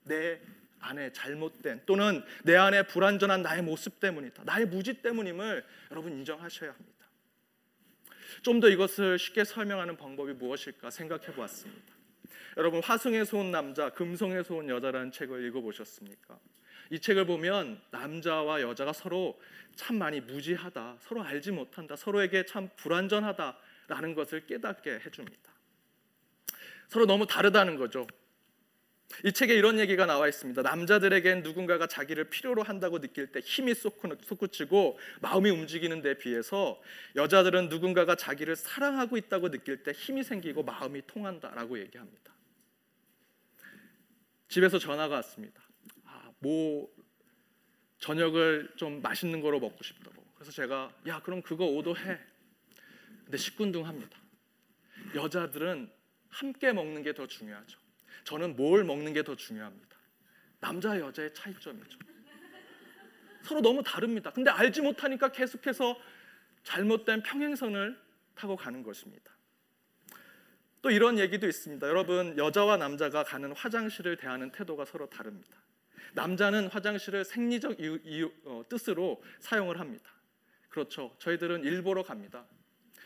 내 0.06 0.40
안에 0.84 1.12
잘못된 1.14 1.82
또는 1.86 2.24
내 2.44 2.56
안에 2.56 2.84
불완전한 2.84 3.42
나의 3.42 3.62
모습 3.62 4.00
때문이다. 4.00 4.44
나의 4.44 4.66
무지 4.66 4.94
때문임을 5.02 5.64
여러분 5.92 6.12
인정하셔야 6.12 6.72
합니다. 6.72 6.94
좀 8.42 8.60
더 8.60 8.68
이것을 8.70 9.18
쉽게 9.18 9.44
설명하는 9.44 9.98
방법이 9.98 10.34
무엇일까 10.34 10.90
생각해 10.90 11.28
보았습니다. 11.28 11.94
여러분 12.58 12.82
화성에서 12.84 13.38
온 13.38 13.52
남자, 13.52 13.90
금성에서 13.90 14.56
온 14.56 14.70
여자라는 14.70 15.12
책을 15.12 15.46
읽어 15.46 15.62
보셨습니까? 15.62 16.38
이 16.90 17.00
책을 17.00 17.26
보면 17.26 17.82
남자와 17.92 18.62
여자가 18.62 18.94
서로 18.94 19.40
참 19.76 19.98
많이 19.98 20.20
무지하다, 20.20 20.98
서로 21.00 21.24
알지 21.24 21.52
못한다, 21.52 21.96
서로에게 21.96 22.46
참 22.46 22.70
불완전하다라는 22.76 24.14
것을 24.16 24.46
깨닫게 24.46 25.00
해줍니다. 25.06 25.52
서로 26.90 27.06
너무 27.06 27.26
다르다는 27.26 27.78
거죠. 27.78 28.06
이 29.24 29.32
책에 29.32 29.54
이런 29.54 29.80
얘기가 29.80 30.06
나와 30.06 30.28
있습니다. 30.28 30.62
남자들에겐 30.62 31.44
누군가가 31.44 31.88
자기를 31.88 32.26
필요로 32.26 32.64
한다고 32.64 33.00
느낄 33.00 33.32
때 33.32 33.40
힘이 33.40 33.74
솟구치고 33.74 35.00
마음이 35.22 35.50
움직이는 35.50 36.02
데 36.02 36.18
비해서 36.18 36.82
여자들은 37.16 37.70
누군가가 37.70 38.16
자기를 38.16 38.56
사랑하고 38.56 39.18
있다고 39.18 39.52
느낄 39.52 39.84
때 39.84 39.92
힘이 39.92 40.24
생기고 40.24 40.64
마음이 40.64 41.04
통한다라고 41.08 41.80
얘기합니다. 41.80 42.34
집에서 44.48 44.80
전화가 44.80 45.16
왔습니다. 45.16 45.62
뭐 46.40 46.90
저녁을 48.00 48.74
좀 48.76 49.02
맛있는 49.02 49.40
거로 49.42 49.60
먹고 49.60 49.82
싶다고. 49.84 50.24
그래서 50.36 50.52
제가 50.52 50.94
야 51.08 51.22
그럼 51.22 51.42
그거 51.42 51.66
오도 51.66 51.96
해. 51.96 52.20
근데 53.24 53.38
시큰둥합니다. 53.38 54.18
여자들은 55.16 55.90
함께 56.30 56.74
먹는 56.74 57.04
게 57.04 57.14
더 57.14 57.28
중요하죠. 57.28 57.83
저는 58.24 58.56
뭘 58.56 58.84
먹는 58.84 59.14
게 59.14 59.24
더 59.24 59.36
중요합니다. 59.36 59.98
남자 60.60 61.00
여자의 61.00 61.34
차이점이죠. 61.34 62.00
서로 63.44 63.62
너무 63.62 63.84
다릅니다. 63.84 64.32
근데 64.32 64.50
알지 64.50 64.82
못하니까 64.82 65.32
계속해서 65.32 65.98
잘못된 66.64 67.24
평행선을 67.24 68.00
타고 68.36 68.56
가는 68.56 68.82
것입니다. 68.84 69.32
또 70.82 70.90
이런 70.90 71.18
얘기도 71.20 71.48
있습니다. 71.48 71.88
여러분 71.88 72.38
여자와 72.38 72.78
남자가 72.78 73.24
가는 73.24 73.52
화장실을 73.54 74.18
대하는 74.18 74.52
태도가 74.52 74.86
서로 74.86 75.10
다릅니다. 75.10 75.58
남자는 76.14 76.68
화장실을 76.68 77.26
생리적 77.26 77.80
이유, 77.80 78.00
이유, 78.04 78.32
어, 78.46 78.64
뜻으로 78.70 79.22
사용을 79.40 79.80
합니다. 79.80 80.10
그렇죠. 80.70 81.16
저희들은 81.20 81.64
일보러 81.64 82.04
갑니다. 82.04 82.46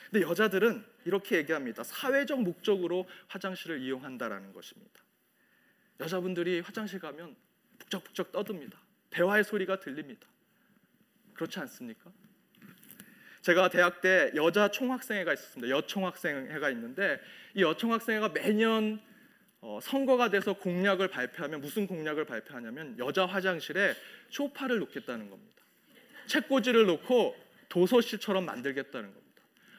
근데 0.09 0.25
여자들은 0.25 0.85
이렇게 1.05 1.37
얘기합니다. 1.37 1.83
사회적 1.83 2.41
목적으로 2.41 3.07
화장실을 3.27 3.81
이용한다라는 3.81 4.53
것입니다. 4.53 5.01
여자분들이 5.99 6.59
화장실 6.61 6.99
가면 6.99 7.35
북적북적 7.79 8.31
떠듭니다. 8.31 8.79
대화의 9.09 9.43
소리가 9.43 9.79
들립니다. 9.79 10.27
그렇지 11.33 11.59
않습니까? 11.59 12.11
제가 13.41 13.69
대학 13.69 14.01
때 14.01 14.31
여자 14.35 14.69
총학생회가 14.69 15.33
있었습니다. 15.33 15.69
여총학생회가 15.69 16.69
있는데 16.71 17.19
이 17.53 17.61
여총학생회가 17.61 18.29
매년 18.29 19.01
어, 19.59 19.79
선거가 19.81 20.29
돼서 20.29 20.53
공약을 20.53 21.07
발표하면 21.07 21.61
무슨 21.61 21.87
공약을 21.87 22.25
발표하냐면 22.25 22.97
여자 22.99 23.25
화장실에 23.25 23.95
쇼파를 24.29 24.79
놓겠다는 24.79 25.29
겁니다. 25.29 25.63
책꽂이를 26.27 26.85
놓고 26.85 27.35
도서실처럼 27.69 28.45
만들겠다는 28.45 29.13
겁니다. 29.13 29.26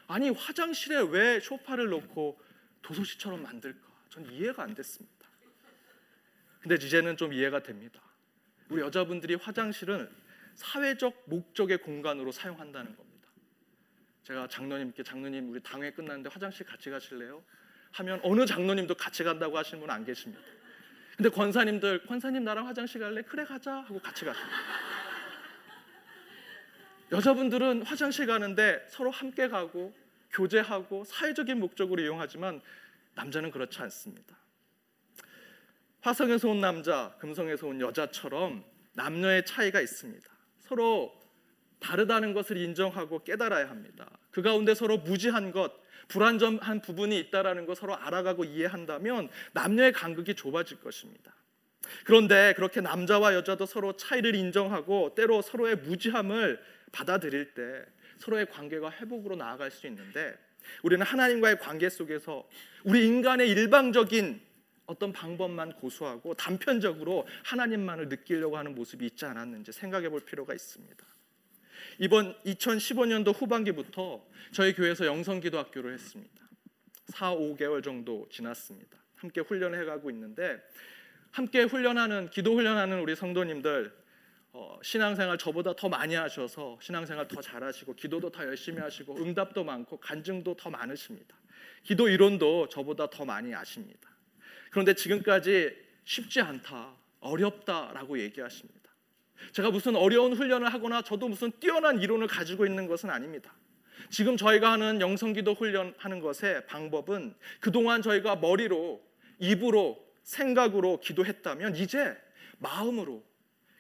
아니 0.08 0.30
화장실에 0.30 1.00
왜 1.10 1.38
쇼파를 1.38 1.88
놓고 1.90 2.40
도서실처럼 2.82 3.42
만들까? 3.42 3.86
전 4.08 4.24
이해가 4.26 4.62
안 4.62 4.74
됐습니다. 4.74 5.28
근데 6.60 6.74
이제는 6.74 7.16
좀 7.16 7.32
이해가 7.32 7.62
됩니다. 7.62 8.00
우리 8.68 8.80
여자분들이 8.82 9.34
화장실은 9.34 10.10
사회적 10.54 11.24
목적의 11.26 11.78
공간으로 11.78 12.32
사용한다는 12.32 12.96
겁니다. 12.96 13.28
제가 14.24 14.48
장로님께 14.48 15.02
장로님 15.02 15.50
우리 15.50 15.60
당회 15.62 15.90
끝났는데 15.92 16.30
화장실 16.30 16.66
같이 16.66 16.90
가실래요? 16.90 17.42
하면 17.92 18.20
어느 18.22 18.44
장로님도 18.44 18.94
같이 18.96 19.22
간다고 19.24 19.56
하시는 19.56 19.80
분 19.80 19.88
안 19.90 20.04
계십니다. 20.04 20.42
근데 21.16 21.28
권사님들 21.30 22.06
권사님 22.06 22.44
나랑 22.44 22.66
화장실 22.66 23.00
갈래? 23.00 23.22
그래 23.22 23.44
가자 23.44 23.76
하고 23.76 23.98
같이 24.00 24.24
가십니다. 24.24 24.56
여자분들은 27.10 27.82
화장실 27.82 28.26
가는데 28.26 28.84
서로 28.88 29.10
함께 29.10 29.48
가고 29.48 29.94
교제하고 30.30 31.04
사회적인 31.04 31.58
목적으로 31.58 32.02
이용하지만 32.02 32.60
남자는 33.14 33.50
그렇지 33.50 33.80
않습니다. 33.82 34.36
화성에서 36.00 36.48
온 36.48 36.60
남자, 36.60 37.14
금성에서 37.18 37.66
온 37.66 37.80
여자처럼 37.80 38.64
남녀의 38.94 39.46
차이가 39.46 39.80
있습니다. 39.80 40.28
서로 40.60 41.14
다르다는 41.80 42.34
것을 42.34 42.56
인정하고 42.56 43.24
깨달아야 43.24 43.70
합니다. 43.70 44.10
그 44.30 44.42
가운데 44.42 44.74
서로 44.74 44.98
무지한 44.98 45.50
것, 45.50 45.72
불완전한 46.08 46.82
부분이 46.82 47.18
있다라는 47.18 47.66
거 47.66 47.74
서로 47.74 47.96
알아가고 47.96 48.44
이해한다면 48.44 49.28
남녀의 49.52 49.92
간극이 49.92 50.34
좁아질 50.34 50.80
것입니다. 50.80 51.34
그런데 52.04 52.54
그렇게 52.56 52.80
남자와 52.80 53.34
여자도 53.34 53.66
서로 53.66 53.96
차이를 53.96 54.34
인정하고 54.34 55.14
때로 55.14 55.42
서로의 55.42 55.76
무지함을 55.76 56.60
받아들일 56.92 57.54
때 57.54 57.84
서로의 58.18 58.46
관계가 58.46 58.90
회복으로 58.90 59.36
나아갈 59.36 59.70
수 59.70 59.86
있는데 59.86 60.36
우리는 60.82 61.04
하나님과의 61.04 61.58
관계 61.58 61.88
속에서 61.88 62.48
우리 62.84 63.06
인간의 63.06 63.48
일방적인 63.48 64.40
어떤 64.86 65.12
방법만 65.12 65.74
고수하고 65.74 66.34
단편적으로 66.34 67.26
하나님만을 67.44 68.08
느끼려고 68.08 68.56
하는 68.56 68.74
모습이 68.74 69.04
있지 69.06 69.24
않았는지 69.26 69.72
생각해 69.72 70.08
볼 70.08 70.20
필요가 70.20 70.54
있습니다. 70.54 71.04
이번 71.98 72.34
2015년도 72.44 73.34
후반기부터 73.34 74.24
저희 74.52 74.72
교회에서 74.74 75.04
영성기도학교를 75.06 75.92
했습니다. 75.92 76.48
4, 77.08 77.34
5개월 77.34 77.82
정도 77.82 78.26
지났습니다. 78.30 78.96
함께 79.16 79.40
훈련해 79.40 79.84
가고 79.84 80.10
있는데 80.10 80.62
함께 81.30 81.62
훈련하는 81.62 82.30
기도 82.30 82.54
훈련하는 82.54 83.00
우리 83.00 83.14
성도님들 83.14 83.92
어, 84.52 84.78
신앙생활 84.82 85.38
저보다 85.38 85.74
더 85.74 85.88
많이 85.88 86.14
하셔서 86.14 86.78
신앙생활 86.80 87.28
더 87.28 87.40
잘하시고 87.40 87.94
기도도 87.94 88.30
더 88.30 88.44
열심히 88.44 88.80
하시고 88.80 89.16
응답도 89.18 89.62
많고 89.62 89.98
간증도 89.98 90.56
더 90.56 90.70
많으십니다. 90.70 91.36
기도 91.82 92.08
이론도 92.08 92.68
저보다 92.68 93.08
더 93.10 93.24
많이 93.24 93.54
아십니다. 93.54 94.08
그런데 94.70 94.94
지금까지 94.94 95.70
쉽지 96.04 96.40
않다, 96.40 96.94
어렵다라고 97.20 98.18
얘기하십니다. 98.18 98.78
제가 99.52 99.70
무슨 99.70 99.94
어려운 99.94 100.32
훈련을 100.32 100.72
하거나 100.72 101.02
저도 101.02 101.28
무슨 101.28 101.52
뛰어난 101.60 102.00
이론을 102.00 102.26
가지고 102.26 102.66
있는 102.66 102.86
것은 102.86 103.10
아닙니다. 103.10 103.54
지금 104.10 104.36
저희가 104.36 104.72
하는 104.72 105.00
영성기도 105.00 105.54
훈련하는 105.54 106.20
것의 106.20 106.66
방법은 106.66 107.34
그동안 107.60 108.02
저희가 108.02 108.36
머리로 108.36 109.02
입으로 109.38 110.07
생각으로 110.28 111.00
기도했다면 111.00 111.76
이제 111.76 112.16
마음으로 112.58 113.24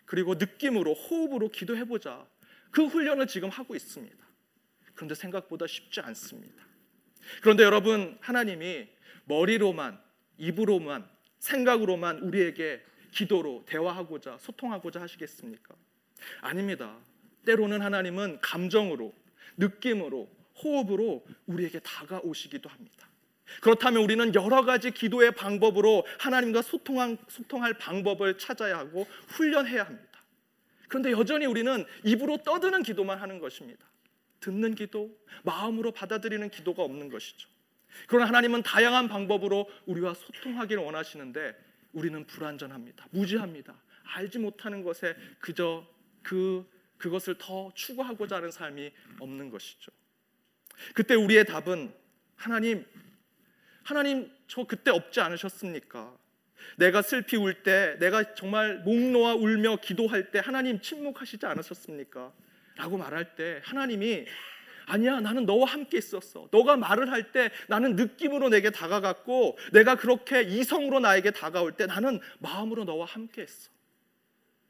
그리고 0.06 0.34
느낌으로 0.34 0.94
호흡으로 0.94 1.50
기도해 1.50 1.84
보자. 1.84 2.26
그 2.70 2.86
훈련을 2.86 3.26
지금 3.26 3.50
하고 3.50 3.74
있습니다. 3.74 4.16
그런데 4.94 5.14
생각보다 5.14 5.66
쉽지 5.66 6.00
않습니다. 6.00 6.66
그런데 7.42 7.64
여러분 7.64 8.16
하나님이 8.20 8.88
머리로만 9.26 10.00
입으로만 10.38 11.08
생각으로만 11.38 12.20
우리에게 12.20 12.82
기도로 13.12 13.64
대화하고자 13.66 14.38
소통하고자 14.38 15.02
하시겠습니까? 15.02 15.74
아닙니다. 16.40 16.96
때로는 17.44 17.82
하나님은 17.82 18.40
감정으로 18.40 19.14
느낌으로 19.58 20.30
호흡으로 20.62 21.26
우리에게 21.46 21.80
다가오시기도 21.80 22.68
합니다. 22.70 23.08
그렇다면 23.60 24.02
우리는 24.02 24.34
여러 24.34 24.64
가지 24.64 24.90
기도의 24.90 25.32
방법으로 25.32 26.06
하나님과 26.18 26.62
소통한, 26.62 27.18
소통할 27.28 27.74
방법을 27.74 28.38
찾아야 28.38 28.78
하고 28.78 29.06
훈련해야 29.28 29.84
합니다. 29.84 30.22
그런데 30.88 31.10
여전히 31.12 31.46
우리는 31.46 31.84
입으로 32.04 32.38
떠드는 32.38 32.82
기도만 32.82 33.18
하는 33.18 33.38
것입니다. 33.38 33.86
듣는 34.40 34.74
기도, 34.74 35.10
마음으로 35.42 35.92
받아들이는 35.92 36.50
기도가 36.50 36.82
없는 36.82 37.08
것이죠. 37.08 37.48
그러나 38.06 38.28
하나님은 38.28 38.62
다양한 38.62 39.08
방법으로 39.08 39.68
우리와 39.86 40.14
소통하기를 40.14 40.82
원하시는데 40.82 41.56
우리는 41.92 42.24
불완전합니다. 42.26 43.06
무지합니다. 43.10 43.74
알지 44.14 44.38
못하는 44.38 44.82
것에 44.82 45.16
그저 45.40 45.86
그 46.22 46.66
그것을 46.98 47.36
더 47.38 47.72
추구하고자 47.74 48.36
하는 48.36 48.50
삶이 48.50 48.92
없는 49.20 49.50
것이죠. 49.50 49.90
그때 50.94 51.14
우리의 51.14 51.44
답은 51.44 51.92
하나님 52.36 52.84
하나님 53.88 54.30
저 54.48 54.64
그때 54.64 54.90
없지 54.90 55.18
않으셨습니까? 55.18 56.14
내가 56.76 57.00
슬피 57.00 57.36
울 57.38 57.62
때, 57.62 57.96
내가 57.98 58.34
정말 58.34 58.80
목 58.80 58.94
놓아 58.98 59.32
울며 59.34 59.76
기도할 59.76 60.30
때 60.30 60.40
하나님 60.40 60.82
침묵하시지 60.82 61.46
않으셨습니까? 61.46 62.30
라고 62.76 62.98
말할 62.98 63.34
때 63.34 63.62
하나님이 63.64 64.26
아니야 64.84 65.20
나는 65.20 65.46
너와 65.46 65.66
함께 65.70 65.96
있었어. 65.96 66.48
너가 66.50 66.76
말을 66.76 67.10
할 67.10 67.32
때 67.32 67.50
나는 67.68 67.96
느낌으로 67.96 68.50
내게 68.50 68.68
다가갔고 68.68 69.56
내가 69.72 69.94
그렇게 69.94 70.42
이성으로 70.42 71.00
나에게 71.00 71.30
다가올 71.30 71.72
때 71.72 71.86
나는 71.86 72.20
마음으로 72.40 72.84
너와 72.84 73.06
함께 73.06 73.40
했어. 73.40 73.70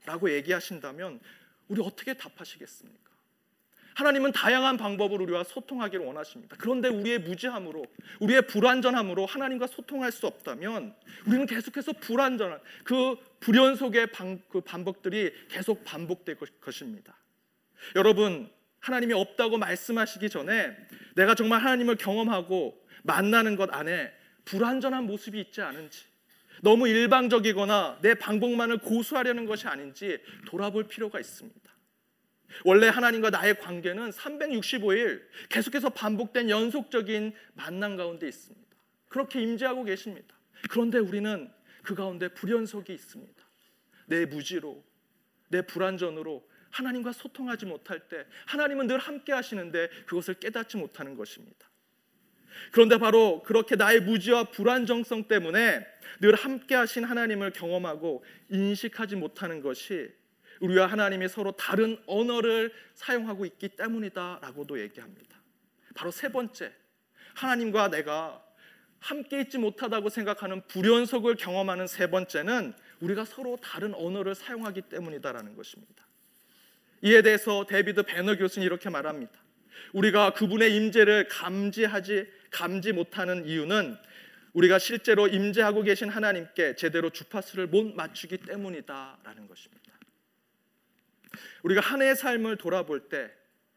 라고 0.07 0.33
얘기하신다면 0.33 1.19
우리 1.67 1.83
어떻게 1.83 2.15
답하시겠습니까? 2.15 3.08
하나님은 3.99 4.31
다양한 4.31 4.77
방법으로 4.77 5.25
우리와 5.25 5.43
소통하기를 5.43 6.07
원하십니다. 6.07 6.55
그런데 6.57 6.87
우리의 6.89 7.19
무지함으로, 7.19 7.85
우리의 8.21 8.43
불완전함으로 8.43 9.27
하나님과 9.27 9.67
소통할 9.67 10.13
수 10.13 10.29
없다면 10.29 10.95
우리는 11.27 11.47
계속해서 11.47 11.95
불완전한 11.95 12.61
그 12.85 13.17
불연 13.41 13.75
속의 13.75 14.13
방, 14.13 14.41
그 14.51 14.61
반복들이 14.61 15.33
계속 15.49 15.85
반복될 15.85 16.37
것입니다. 16.61 17.19
여러분, 17.97 18.49
하나님이 18.79 19.15
없다고 19.15 19.59
말씀하시기 19.59 20.29
전에 20.31 20.77
내가 21.17 21.35
정말 21.35 21.61
하나님을 21.61 21.97
경험하고 21.97 22.81
만나는 23.03 23.57
것 23.57 23.75
안에 23.75 24.13
불완전한 24.45 25.07
모습이 25.07 25.41
있지 25.41 25.61
않은지 25.61 26.05
너무 26.63 26.87
일방적이거나 26.87 27.99
내 28.03 28.15
방법만을 28.15 28.79
고수하려는 28.79 29.47
것이 29.47 29.67
아닌지 29.67 30.21
돌아볼 30.47 30.85
필요가 30.85 31.19
있습니다. 31.19 31.78
원래 32.65 32.89
하나님과 32.89 33.31
나의 33.31 33.59
관계는 33.59 34.11
365일 34.11 35.23
계속해서 35.49 35.91
반복된 35.91 36.51
연속적인 36.51 37.35
만남 37.55 37.97
가운데 37.97 38.27
있습니다. 38.27 38.69
그렇게 39.09 39.41
임재하고 39.41 39.85
계십니다. 39.85 40.37
그런데 40.71 40.99
우리는 40.99 41.51
그 41.83 41.95
가운데 41.95 42.29
불연속이 42.29 42.93
있습니다. 42.93 43.43
내 44.07 44.27
무지로, 44.27 44.83
내 45.49 45.63
불완전으로 45.63 46.47
하나님과 46.71 47.13
소통하지 47.13 47.67
못할 47.67 48.09
때 48.09 48.27
하나님은 48.47 48.87
늘 48.87 48.99
함께 48.99 49.33
하시는데 49.33 49.89
그것을 50.07 50.35
깨닫지 50.35 50.77
못하는 50.77 51.17
것입니다. 51.17 51.69
그런데 52.73 52.99
바로 52.99 53.43
그렇게 53.43 53.77
나의 53.77 54.01
무지와 54.01 54.45
불안정성 54.45 55.29
때문에 55.29 55.87
늘 56.21 56.35
함께 56.35 56.75
하신 56.75 57.05
하나님을 57.05 57.53
경험하고 57.53 58.25
인식하지 58.51 59.17
못하는 59.17 59.63
것이 59.63 60.11
우리와 60.61 60.87
하나님이 60.87 61.29
서로 61.29 61.53
다른 61.53 61.99
언어를 62.07 62.73
사용하고 62.95 63.45
있기 63.47 63.71
때문이다라고도 63.71 64.81
얘기합니다. 64.81 65.37
바로 65.95 66.11
세 66.11 66.29
번째, 66.31 66.73
하나님과 67.35 67.89
내가 67.91 68.45
함께 69.01 69.41
있지 69.41 69.59
못하다고 69.59 70.09
생각하는 70.09 70.63
불연속을 70.67 71.37
경험하는 71.37 71.87
세 71.87 72.11
번째는 72.11 72.75
우리가 73.01 73.25
서로 73.25 73.57
다른 73.63 73.95
언어를 73.95 74.35
사용하기 74.35 74.83
때문이다라는 74.83 75.55
것입니다. 75.55 76.07
이에 77.03 77.23
대해서 77.23 77.65
데비드 77.65 78.03
베너 78.03 78.37
교수는 78.37 78.67
이렇게 78.67 78.91
말합니다. 78.91 79.33
우리가 79.93 80.33
그분의 80.33 80.75
임재를 80.75 81.29
감지하지 81.29 82.27
감지 82.51 82.93
못하는 82.93 83.47
이유는 83.47 83.97
우리가 84.53 84.79
실제로 84.79 85.29
임재하고 85.29 85.83
계신 85.83 86.09
하나님께 86.09 86.75
제대로 86.75 87.11
주파수를 87.11 87.69
못 87.69 87.95
맞추기 87.95 88.39
때문이다라는 88.39 89.47
것입니다. 89.47 89.88
우리가 91.63 91.81
한 91.81 92.03
해의 92.03 92.17
삶을 92.17 92.57
돌아볼 92.57 93.09
때 93.09 93.31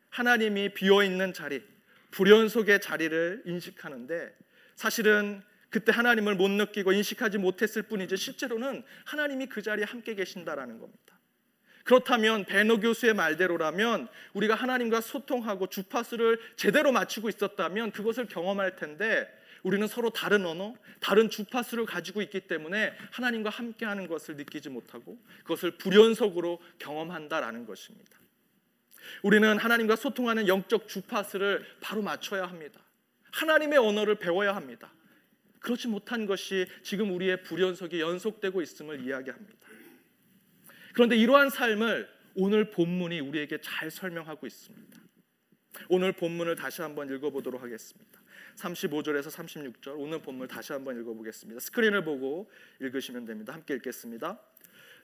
하나님이 0.10 0.74
비어 0.74 1.04
있는 1.04 1.34
자리, 1.34 1.64
불연 2.12 2.50
속의 2.50 2.82
자리를 2.82 3.44
인식하는데 3.46 4.36
사실은 4.76 5.42
그때 5.70 5.92
하나님을 5.92 6.36
못 6.36 6.50
느끼고 6.50 6.92
인식하지 6.92 7.38
못했을 7.38 7.84
뿐이지 7.84 8.18
실제로는 8.18 8.84
하나님이 9.06 9.48
그 9.48 9.62
자리에 9.62 9.86
함께 9.86 10.16
계신다라는 10.16 10.80
겁니다. 10.80 11.18
그렇다면 11.84 12.46
베너 12.46 12.80
교수의 12.80 13.14
말대로라면 13.14 14.08
우리가 14.34 14.56
하나님과 14.56 15.02
소통하고 15.02 15.68
주파수를 15.68 16.40
제대로 16.56 16.92
맞추고 16.92 17.30
있었다면 17.30 17.92
그것을 17.92 18.28
경험할 18.28 18.76
텐데 18.76 19.28
우리는 19.64 19.86
서로 19.88 20.10
다른 20.10 20.46
언어, 20.46 20.74
다른 21.00 21.30
주파수를 21.30 21.86
가지고 21.86 22.22
있기 22.22 22.42
때문에 22.42 22.94
하나님과 23.12 23.50
함께하는 23.50 24.08
것을 24.08 24.36
느끼지 24.36 24.70
못하고 24.70 25.20
그것을 25.40 25.78
불연속으로 25.78 26.60
경험한다라는 26.80 27.66
것입니다. 27.66 28.20
우리는 29.24 29.58
하나님과 29.58 29.96
소통하는 29.96 30.48
영적 30.48 30.88
주파수를 30.88 31.66
바로 31.80 32.02
맞춰야 32.02 32.46
합니다. 32.46 32.80
하나님의 33.32 33.80
언어를 33.80 34.16
배워야 34.16 34.56
합니다. 34.56 34.94
그렇지 35.60 35.88
못한 35.88 36.26
것이 36.26 36.66
지금 36.82 37.14
우리의 37.14 37.44
불연속이 37.44 38.00
연속되고 38.00 38.62
있음을 38.62 39.06
이야기합니다. 39.06 39.68
그런데 40.94 41.16
이러한 41.16 41.50
삶을 41.50 42.10
오늘 42.36 42.72
본문이 42.72 43.20
우리에게 43.20 43.60
잘 43.62 43.92
설명하고 43.92 44.48
있습니다. 44.48 45.01
오늘 45.90 46.12
본문을 46.12 46.56
다시 46.56 46.82
한번 46.82 47.14
읽어보도록 47.14 47.62
하겠습니다. 47.62 48.22
35절에서 48.56 49.30
36절 49.30 49.96
오늘 49.98 50.20
본문 50.20 50.48
다시 50.48 50.74
한번 50.74 51.00
읽어보겠습니다. 51.00 51.60
스크린을 51.60 52.04
보고 52.04 52.50
읽으시면 52.80 53.26
됩니다. 53.26 53.54
함께 53.54 53.76
읽겠습니다. 53.76 54.40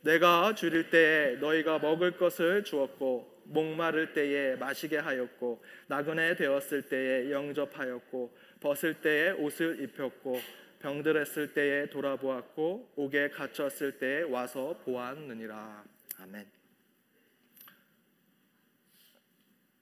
내가 0.01 0.53
줄일 0.55 0.89
때에 0.89 1.35
너희가 1.37 1.79
먹을 1.79 2.17
것을 2.17 2.63
주었고 2.63 3.41
목마를 3.45 4.13
때에 4.13 4.55
마시게 4.55 4.97
하였고 4.97 5.63
나그네 5.87 6.35
되었을 6.35 6.83
때에 6.83 7.31
영접하였고 7.31 8.35
벗을 8.59 8.95
때에 8.95 9.31
옷을 9.31 9.81
입혔고 9.81 10.39
병들었을 10.79 11.53
때에 11.53 11.89
돌아보았고 11.89 12.93
옥에 12.95 13.29
갇혔을 13.29 13.97
때에 13.97 14.21
와서 14.23 14.79
보았느니라. 14.83 15.83
아멘. 16.19 16.45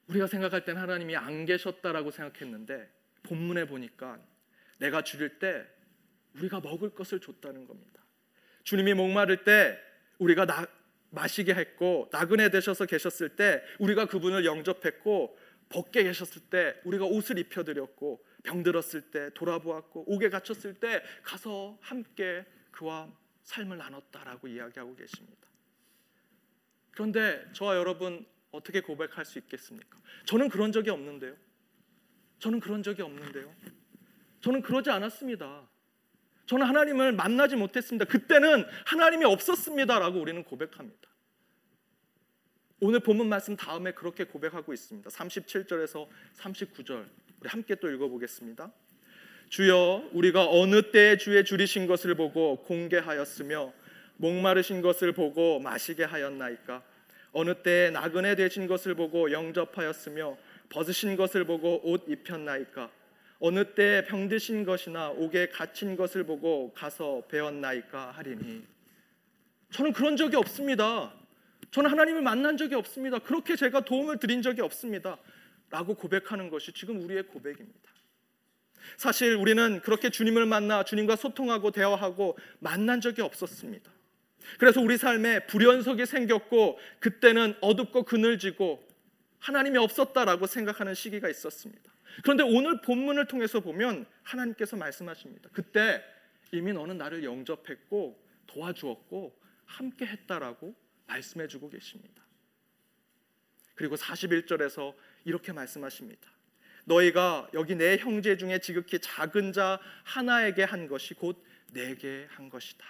우리가 0.08 0.26
생각할 0.26 0.64
땐 0.64 0.76
하나님이 0.76 1.16
안 1.16 1.44
계셨다라고 1.44 2.10
생각했는데 2.10 2.88
본문에 3.24 3.66
보니까 3.66 4.18
내가 4.78 5.02
줄일 5.02 5.38
때 5.38 5.66
우리가 6.34 6.60
먹을 6.60 6.90
것을 6.90 7.20
줬다는 7.20 7.66
겁니다. 7.66 8.04
주님이 8.62 8.94
목마를 8.94 9.44
때 9.44 9.78
우리가 10.18 10.46
나, 10.46 10.66
마시게 11.10 11.54
했고 11.54 12.08
나그네 12.12 12.50
되셔서 12.50 12.86
계셨을 12.86 13.30
때 13.30 13.62
우리가 13.78 14.06
그분을 14.06 14.44
영접했고 14.44 15.38
벗게 15.68 16.04
계셨을 16.04 16.42
때 16.50 16.76
우리가 16.84 17.04
옷을 17.04 17.38
입혀 17.38 17.64
드렸고 17.64 18.24
병들었을 18.44 19.10
때 19.10 19.30
돌아보았고 19.34 20.04
옥에 20.12 20.28
갇혔을 20.28 20.74
때 20.74 21.02
가서 21.22 21.78
함께 21.80 22.44
그와 22.70 23.12
삶을 23.42 23.78
나눴다라고 23.78 24.48
이야기하고 24.48 24.94
계십니다. 24.94 25.46
그런데 26.92 27.44
저와 27.52 27.76
여러분 27.76 28.24
어떻게 28.56 28.80
고백할 28.80 29.24
수 29.24 29.38
있겠습니까? 29.38 29.98
저는 30.24 30.48
그런 30.48 30.72
적이 30.72 30.90
없는데요. 30.90 31.36
저는 32.38 32.60
그런 32.60 32.82
적이 32.82 33.02
없는데요. 33.02 33.54
저는 34.40 34.62
그러지 34.62 34.90
않았습니다. 34.90 35.68
저는 36.46 36.66
하나님을 36.66 37.12
만나지 37.12 37.56
못했습니다. 37.56 38.04
그때는 38.04 38.64
하나님이 38.86 39.24
없었습니다라고 39.24 40.20
우리는 40.20 40.42
고백합니다. 40.44 41.08
오늘 42.78 43.00
본문 43.00 43.28
말씀 43.28 43.56
다음에 43.56 43.92
그렇게 43.92 44.24
고백하고 44.24 44.72
있습니다. 44.72 45.08
37절에서 45.08 46.06
39절 46.36 47.08
우리 47.40 47.48
함께 47.48 47.74
또 47.74 47.90
읽어보겠습니다. 47.90 48.70
주여 49.48 50.10
우리가 50.12 50.48
어느 50.50 50.90
때에 50.90 51.16
주의 51.16 51.44
줄이신 51.44 51.86
것을 51.86 52.14
보고 52.14 52.62
공개하였으며 52.62 53.72
목마르신 54.16 54.82
것을 54.82 55.12
보고 55.12 55.58
마시게 55.60 56.04
하였나이까 56.04 56.82
어느 57.38 57.54
때에 57.54 57.90
나그네 57.90 58.34
되신 58.34 58.66
것을 58.66 58.94
보고 58.94 59.30
영접하였으며 59.30 60.38
벗으신 60.70 61.16
것을 61.16 61.44
보고 61.44 61.82
옷 61.84 62.08
입혔나이까 62.08 62.90
어느 63.40 63.74
때 63.74 64.06
병드신 64.08 64.64
것이나 64.64 65.10
옥에 65.10 65.48
갇힌 65.50 65.96
것을 65.96 66.24
보고 66.24 66.72
가서 66.72 67.24
배웠나이까 67.28 68.12
하리니 68.12 68.64
저는 69.70 69.92
그런 69.92 70.16
적이 70.16 70.36
없습니다. 70.36 71.12
저는 71.72 71.90
하나님을 71.90 72.22
만난 72.22 72.56
적이 72.56 72.76
없습니다. 72.76 73.18
그렇게 73.18 73.54
제가 73.54 73.82
도움을 73.82 74.18
드린 74.18 74.40
적이 74.40 74.62
없습니다. 74.62 75.18
라고 75.68 75.92
고백하는 75.92 76.48
것이 76.48 76.72
지금 76.72 77.02
우리의 77.02 77.24
고백입니다. 77.24 77.90
사실 78.96 79.34
우리는 79.34 79.82
그렇게 79.82 80.08
주님을 80.08 80.46
만나 80.46 80.84
주님과 80.84 81.16
소통하고 81.16 81.70
대화하고 81.70 82.38
만난 82.60 83.02
적이 83.02 83.20
없었습니다. 83.20 83.95
그래서 84.58 84.80
우리 84.80 84.96
삶에 84.96 85.46
불연석이 85.46 86.06
생겼고 86.06 86.78
그때는 87.00 87.54
어둡고 87.60 88.04
그늘지고 88.04 88.86
하나님이 89.38 89.78
없었다라고 89.78 90.46
생각하는 90.46 90.94
시기가 90.94 91.28
있었습니다. 91.28 91.92
그런데 92.22 92.42
오늘 92.42 92.80
본문을 92.80 93.26
통해서 93.26 93.60
보면 93.60 94.06
하나님께서 94.22 94.76
말씀하십니다. 94.76 95.50
그때 95.52 96.02
이미 96.52 96.72
너는 96.72 96.98
나를 96.98 97.24
영접했고 97.24 98.22
도와주었고 98.46 99.38
함께 99.66 100.06
했다라고 100.06 100.74
말씀해 101.06 101.48
주고 101.48 101.68
계십니다. 101.68 102.24
그리고 103.74 103.96
41절에서 103.96 104.94
이렇게 105.24 105.52
말씀하십니다. 105.52 106.30
너희가 106.84 107.50
여기 107.52 107.74
내 107.74 107.96
형제 107.98 108.36
중에 108.36 108.58
지극히 108.60 108.98
작은 108.98 109.52
자 109.52 109.78
하나에게 110.04 110.62
한 110.62 110.86
것이 110.86 111.14
곧 111.14 111.44
내게 111.72 112.26
한 112.30 112.48
것이다. 112.48 112.86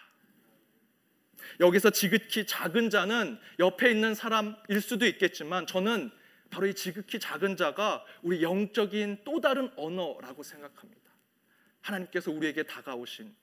여기서 1.61 1.91
지극히 1.91 2.47
작은 2.47 2.91
자는 2.91 3.39
옆에 3.59 3.91
있는 3.91 4.15
사람일 4.15 4.81
수도 4.81 5.07
있겠지만 5.07 5.67
저는 5.67 6.11
바로 6.51 6.67
이 6.67 6.75
지극히 6.75 7.19
작은 7.19 7.57
자가 7.57 8.05
우리 8.23 8.43
영적인 8.43 9.23
또 9.25 9.41
다른 9.41 9.71
언어라고 9.77 10.43
생각합니다. 10.43 11.11
하나님께서 11.81 12.31
우리에게 12.31 12.65
다가오신 12.65 13.35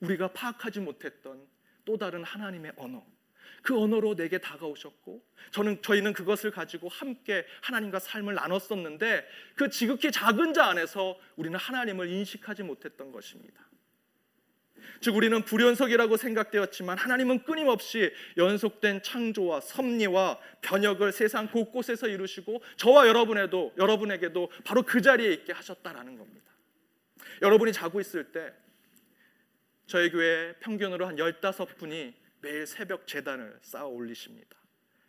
우리가 0.00 0.32
파악하지 0.32 0.80
못했던 0.80 1.46
또 1.84 1.96
다른 1.96 2.24
하나님의 2.24 2.72
언어. 2.76 3.04
그 3.62 3.80
언어로 3.80 4.14
내게 4.14 4.38
다가오셨고 4.38 5.24
저는 5.50 5.82
저희는 5.82 6.12
그것을 6.12 6.50
가지고 6.50 6.88
함께 6.88 7.44
하나님과 7.62 7.98
삶을 7.98 8.34
나눴었는데 8.34 9.26
그 9.54 9.70
지극히 9.70 10.12
작은 10.12 10.52
자 10.52 10.66
안에서 10.66 11.18
우리는 11.36 11.58
하나님을 11.58 12.08
인식하지 12.08 12.62
못했던 12.62 13.10
것입니다. 13.10 13.66
즉 15.00 15.16
우리는 15.16 15.42
불연속이라고 15.42 16.16
생각되었지만 16.16 16.98
하나님은 16.98 17.44
끊임없이 17.44 18.12
연속된 18.36 19.02
창조와 19.02 19.60
섭리와 19.60 20.38
변혁을 20.62 21.12
세상 21.12 21.48
곳곳에서 21.48 22.08
이루시고 22.08 22.62
저와 22.76 23.06
여러분에도 23.06 23.72
여러분에게도 23.76 24.50
바로 24.64 24.82
그 24.82 25.00
자리에 25.00 25.32
있게 25.32 25.52
하셨다라는 25.52 26.18
겁니다. 26.18 26.52
여러분이 27.42 27.72
자고 27.72 28.00
있을 28.00 28.32
때 28.32 28.52
저희 29.86 30.10
교회 30.10 30.54
평균으로 30.60 31.06
한 31.06 31.16
15분이 31.16 32.14
매일 32.40 32.66
새벽 32.66 33.06
재단을 33.06 33.58
쌓아 33.62 33.84
올리십니다. 33.84 34.56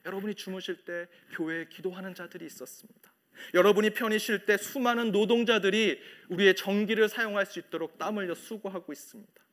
여러분이 0.05 0.35
주무실 0.35 0.85
때 0.85 1.07
교회에 1.35 1.65
기도하는 1.69 2.15
자들이 2.15 2.45
있었습니다. 2.45 3.11
여러분이 3.53 3.91
편히 3.91 4.19
쉴 4.19 4.45
때 4.45 4.57
수많은 4.57 5.11
노동자들이 5.11 5.99
우리의 6.29 6.55
전기를 6.55 7.09
사용할 7.09 7.45
수 7.45 7.59
있도록 7.59 7.97
땀 7.97 8.17
흘려 8.17 8.33
수고하고 8.33 8.91
있습니다. 8.91 9.46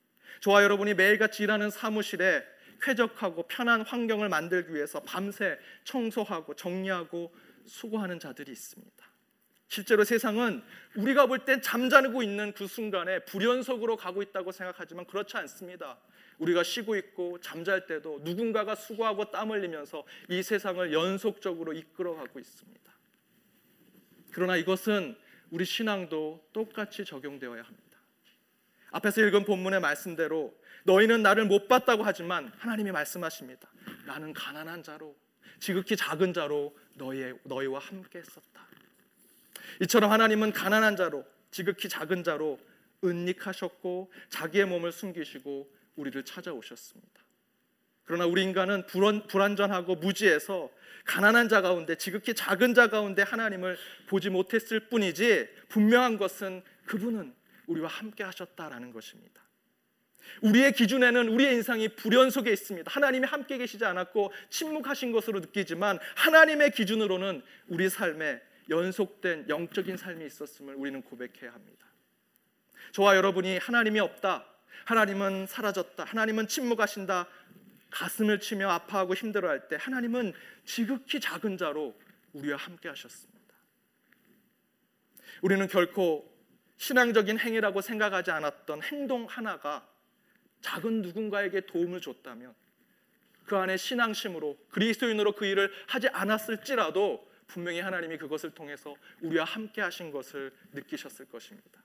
저와 0.44 0.62
여러분이 0.62 0.92
매일같이 0.92 1.42
일하는 1.42 1.70
사무실에 1.70 2.44
쾌적하고 2.82 3.44
편한 3.44 3.80
환경을 3.80 4.28
만들기 4.28 4.74
위해서 4.74 5.00
밤새 5.00 5.58
청소하고 5.84 6.54
정리하고 6.54 7.34
수고하는 7.64 8.18
자들이 8.18 8.52
있습니다. 8.52 8.92
실제로 9.68 10.04
세상은 10.04 10.62
우리가 10.96 11.28
볼 11.28 11.46
땐 11.46 11.62
잠자고 11.62 12.22
있는 12.22 12.52
그 12.52 12.66
순간에 12.66 13.20
불연속으로 13.20 13.96
가고 13.96 14.20
있다고 14.20 14.52
생각하지만 14.52 15.06
그렇지 15.06 15.34
않습니다. 15.38 15.96
우리가 16.36 16.62
쉬고 16.62 16.94
있고 16.96 17.40
잠잘 17.40 17.86
때도 17.86 18.20
누군가가 18.22 18.74
수고하고 18.74 19.30
땀 19.30 19.50
흘리면서 19.50 20.04
이 20.28 20.42
세상을 20.42 20.92
연속적으로 20.92 21.72
이끌어가고 21.72 22.38
있습니다. 22.38 22.92
그러나 24.30 24.56
이것은 24.56 25.16
우리 25.50 25.64
신앙도 25.64 26.50
똑같이 26.52 27.06
적용되어야 27.06 27.62
합니다. 27.62 27.83
앞에서 28.94 29.22
읽은 29.22 29.44
본문의 29.44 29.80
말씀대로 29.80 30.54
너희는 30.84 31.22
나를 31.22 31.46
못 31.46 31.66
봤다고 31.66 32.04
하지만 32.04 32.52
하나님이 32.58 32.92
말씀하십니다. 32.92 33.68
나는 34.06 34.32
가난한 34.32 34.84
자로 34.84 35.16
지극히 35.58 35.96
작은 35.96 36.32
자로 36.32 36.76
너희 36.94 37.32
너희와 37.42 37.80
함께 37.80 38.20
했었다. 38.20 38.68
이처럼 39.82 40.12
하나님은 40.12 40.52
가난한 40.52 40.94
자로 40.94 41.24
지극히 41.50 41.88
작은 41.88 42.22
자로 42.22 42.60
은닉하셨고 43.02 44.12
자기의 44.28 44.66
몸을 44.66 44.92
숨기시고 44.92 45.68
우리를 45.96 46.24
찾아오셨습니다. 46.24 47.24
그러나 48.04 48.26
우리 48.26 48.44
인간은 48.44 48.86
불안, 48.86 49.26
불안전하고 49.26 49.96
무지해서 49.96 50.70
가난한 51.04 51.48
자 51.48 51.62
가운데 51.62 51.96
지극히 51.96 52.32
작은 52.32 52.74
자 52.74 52.88
가운데 52.88 53.22
하나님을 53.22 53.76
보지 54.06 54.30
못했을 54.30 54.88
뿐이지 54.88 55.48
분명한 55.70 56.16
것은 56.18 56.62
그분은 56.86 57.34
우리와 57.66 57.88
함께 57.88 58.24
하셨다라는 58.24 58.92
것입니다. 58.92 59.42
우리의 60.40 60.72
기준에는 60.72 61.28
우리의 61.28 61.54
인상이 61.54 61.88
불연 61.88 62.30
속에 62.30 62.52
있습니다. 62.52 62.90
하나님이 62.90 63.26
함께 63.26 63.58
계시지 63.58 63.84
않았고 63.84 64.32
침묵하신 64.50 65.12
것으로 65.12 65.40
느끼지만 65.40 65.98
하나님의 66.16 66.70
기준으로는 66.72 67.42
우리 67.68 67.88
삶에 67.88 68.40
연속된 68.70 69.48
영적인 69.48 69.96
삶이 69.96 70.24
있었음을 70.26 70.74
우리는 70.74 71.02
고백해야 71.02 71.52
합니다. 71.52 71.86
저와 72.92 73.16
여러분이 73.16 73.58
하나님이 73.58 74.00
없다. 74.00 74.46
하나님은 74.86 75.46
사라졌다. 75.46 76.04
하나님은 76.04 76.48
침묵하신다. 76.48 77.26
가슴을 77.90 78.40
치며 78.40 78.70
아파하고 78.70 79.14
힘들어할 79.14 79.68
때 79.68 79.76
하나님은 79.78 80.32
지극히 80.64 81.20
작은 81.20 81.58
자로 81.58 81.94
우리와 82.32 82.56
함께 82.56 82.88
하셨습니다. 82.88 83.34
우리는 85.42 85.66
결코 85.68 86.33
신앙적인 86.84 87.38
행위라고 87.38 87.80
생각하지 87.80 88.30
않았던 88.30 88.82
행동 88.82 89.24
하나가 89.24 89.88
작은 90.60 91.00
누군가에게 91.00 91.62
도움을 91.62 92.02
줬다면 92.02 92.54
그 93.46 93.56
안에 93.56 93.78
신앙심으로 93.78 94.58
그리스도인으로 94.70 95.32
그 95.32 95.46
일을 95.46 95.72
하지 95.86 96.08
않았을지라도 96.08 97.26
분명히 97.46 97.80
하나님이 97.80 98.18
그것을 98.18 98.50
통해서 98.50 98.94
우리와 99.22 99.44
함께 99.44 99.80
하신 99.80 100.10
것을 100.10 100.52
느끼셨을 100.72 101.26
것입니다. 101.26 101.82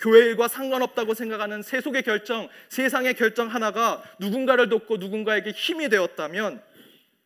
교회 0.00 0.20
일과 0.26 0.48
상관없다고 0.48 1.14
생각하는 1.14 1.62
세속의 1.62 2.02
결정, 2.02 2.48
세상의 2.68 3.14
결정 3.14 3.48
하나가 3.48 4.02
누군가를 4.18 4.68
돕고 4.68 4.98
누군가에게 4.98 5.50
힘이 5.50 5.88
되었다면 5.88 6.62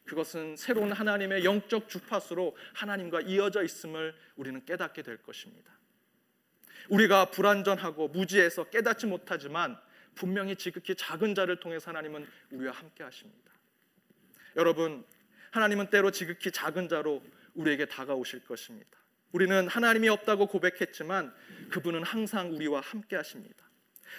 그것은 0.04 0.56
새로운 0.56 0.92
하나님의 0.92 1.44
영적 1.44 1.88
주파수로 1.88 2.56
하나님과 2.74 3.22
이어져 3.22 3.64
있음을 3.64 4.14
우리는 4.36 4.64
깨닫게 4.64 5.02
될 5.02 5.16
것입니다. 5.18 5.77
우리가 6.88 7.30
불완전하고 7.30 8.08
무지해서 8.08 8.64
깨닫지 8.64 9.06
못하지만 9.06 9.78
분명히 10.14 10.56
지극히 10.56 10.94
작은 10.94 11.34
자를 11.34 11.60
통해서 11.60 11.90
하나님은 11.90 12.26
우리와 12.50 12.72
함께 12.72 13.04
하십니다. 13.04 13.52
여러분, 14.56 15.04
하나님은 15.50 15.90
때로 15.90 16.10
지극히 16.10 16.50
작은 16.50 16.88
자로 16.88 17.22
우리에게 17.54 17.86
다가오실 17.86 18.44
것입니다. 18.44 18.98
우리는 19.32 19.68
하나님이 19.68 20.08
없다고 20.08 20.46
고백했지만 20.46 21.34
그분은 21.70 22.02
항상 22.02 22.54
우리와 22.54 22.80
함께 22.80 23.16
하십니다. 23.16 23.68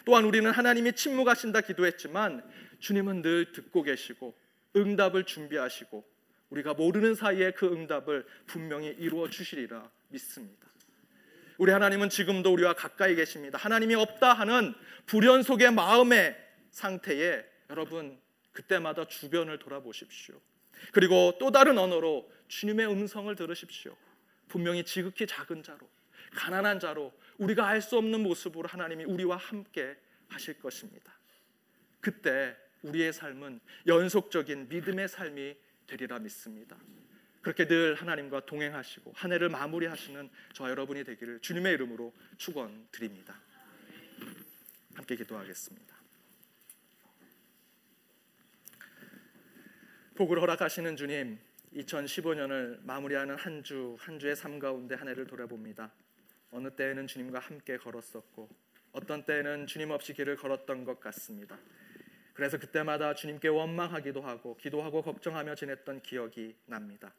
또한 0.05 0.23
우리는 0.23 0.49
하나님이 0.49 0.93
침묵하신다 0.93 1.61
기도했지만 1.61 2.47
주님은 2.79 3.21
늘 3.21 3.51
듣고 3.51 3.83
계시고 3.83 4.37
응답을 4.75 5.25
준비하시고 5.25 6.07
우리가 6.51 6.73
모르는 6.73 7.15
사이에 7.15 7.51
그 7.51 7.67
응답을 7.67 8.25
분명히 8.45 8.87
이루어 8.87 9.29
주시리라 9.29 9.89
믿습니다. 10.09 10.68
우리 11.59 11.73
하나님은 11.73 12.07
지금도 12.07 12.53
우리와 12.53 12.73
가까이 12.73 13.15
계십니다. 13.15 13.57
하나님이 13.57 13.93
없다 13.93 14.31
하는 14.31 14.73
불연 15.05 15.43
속의 15.43 15.71
마음의 15.71 16.37
상태에 16.71 17.43
여러분 17.69 18.17
그때마다 18.53 19.05
주변을 19.05 19.59
돌아보십시오. 19.59 20.39
그리고 20.93 21.37
또 21.37 21.51
다른 21.51 21.77
언어로 21.77 22.31
주님의 22.47 22.87
음성을 22.87 23.35
들으십시오. 23.35 23.93
분명히 24.47 24.85
지극히 24.85 25.27
작은 25.27 25.61
자로 25.61 25.89
가난한 26.33 26.79
자로 26.79 27.11
우리가 27.37 27.67
알 27.67 27.81
수 27.81 27.97
없는 27.97 28.23
모습으로 28.23 28.69
하나님이 28.69 29.03
우리와 29.03 29.35
함께 29.35 29.97
하실 30.29 30.57
것입니다. 30.59 31.13
그때 31.99 32.55
우리의 32.83 33.11
삶은 33.11 33.59
연속적인 33.85 34.69
믿음의 34.69 35.09
삶이 35.09 35.55
되리라 35.87 36.19
믿습니다. 36.19 36.77
그렇게 37.41 37.67
늘 37.67 37.95
하나님과 37.95 38.45
동행하시고 38.45 39.13
한 39.15 39.31
해를 39.31 39.49
마무리하시는 39.49 40.29
저와 40.53 40.69
여러분이 40.71 41.03
되기를 41.05 41.39
주님의 41.39 41.73
이름으로 41.73 42.13
축원드립니다. 42.37 43.39
함께 44.95 45.15
기도하겠습니다. 45.15 45.95
복을 50.15 50.41
허락하시는 50.41 50.97
주님, 50.97 51.39
2015년을 51.75 52.79
마무리하는 52.83 53.35
한 53.35 53.63
주 53.63 53.95
한 53.99 54.19
주의 54.19 54.35
삶 54.35 54.59
가운데 54.59 54.95
한 54.95 55.07
해를 55.07 55.25
돌아봅니다. 55.25 55.91
어느 56.51 56.69
때에는 56.71 57.07
주님과 57.07 57.39
함께 57.39 57.77
걸었었고 57.77 58.49
어떤 58.91 59.23
때에는 59.23 59.67
주님 59.67 59.91
없이 59.91 60.13
길을 60.13 60.35
걸었던 60.35 60.83
것 60.83 60.99
같습니다. 60.99 61.57
그래서 62.33 62.57
그때마다 62.57 63.13
주님께 63.13 63.47
원망하기도 63.49 64.21
하고 64.21 64.57
기도하고 64.57 65.03
걱정하며 65.03 65.55
지냈던 65.55 66.01
기억이 66.01 66.55
납니다. 66.65 67.13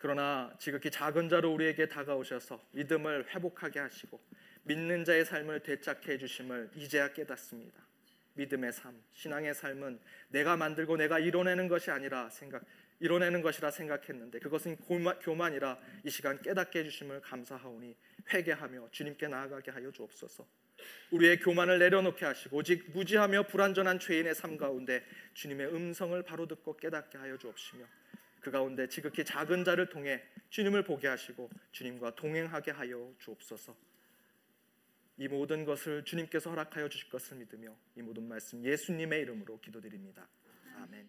그러나 0.00 0.50
지극히 0.58 0.90
작은 0.90 1.28
자로 1.28 1.52
우리에게 1.52 1.86
다가오셔서 1.86 2.58
믿음을 2.72 3.28
회복하게 3.28 3.80
하시고 3.80 4.18
믿는 4.62 5.04
자의 5.04 5.26
삶을 5.26 5.60
되찾게 5.60 6.12
해주심을 6.12 6.70
이제야 6.74 7.12
깨닫습니다. 7.12 7.82
믿음의 8.32 8.72
삶, 8.72 8.94
신앙의 9.12 9.54
삶은 9.54 10.00
내가 10.28 10.56
만들고 10.56 10.96
내가 10.96 11.18
이뤄내는 11.18 11.68
것이 11.68 11.90
아니라 11.90 12.30
생각, 12.30 12.64
이뤄내는 13.00 13.42
것이라 13.42 13.70
생각했는데 13.70 14.38
그것은 14.38 14.78
교만, 15.20 15.52
이라 15.52 15.78
이 16.02 16.08
시간 16.08 16.40
깨닫게 16.40 16.78
해주심을 16.78 17.20
감사하오니 17.20 17.94
회개하며 18.32 18.88
주님께 18.92 19.28
나아가게 19.28 19.70
하여 19.70 19.92
주옵소서. 19.92 20.46
우리의 21.10 21.40
교만을 21.40 21.78
내려놓게 21.78 22.24
하시고 22.24 22.56
오직 22.56 22.90
무지하며 22.92 23.48
불완전한 23.48 23.98
죄인의 23.98 24.34
삶 24.34 24.56
가운데 24.56 25.04
주님의 25.34 25.74
음성을 25.74 26.22
바로 26.22 26.46
듣고 26.46 26.78
깨닫게 26.78 27.18
하여 27.18 27.36
주옵시며 27.36 27.84
그 28.40 28.50
가운데 28.50 28.88
지극히 28.88 29.24
작은 29.24 29.64
자를 29.64 29.88
통해 29.88 30.22
주님을 30.48 30.84
보게 30.84 31.08
하시고 31.08 31.50
주님과 31.72 32.14
동행하게 32.14 32.70
하여 32.70 33.12
주옵소서. 33.18 33.76
이 35.18 35.28
모든 35.28 35.64
것을 35.64 36.04
주님께서 36.04 36.50
허락하여 36.50 36.88
주실 36.88 37.10
것을 37.10 37.36
믿으며 37.36 37.76
이 37.94 38.02
모든 38.02 38.26
말씀 38.26 38.64
예수님의 38.64 39.20
이름으로 39.20 39.60
기도드립니다. 39.60 40.26
아멘. 40.76 41.08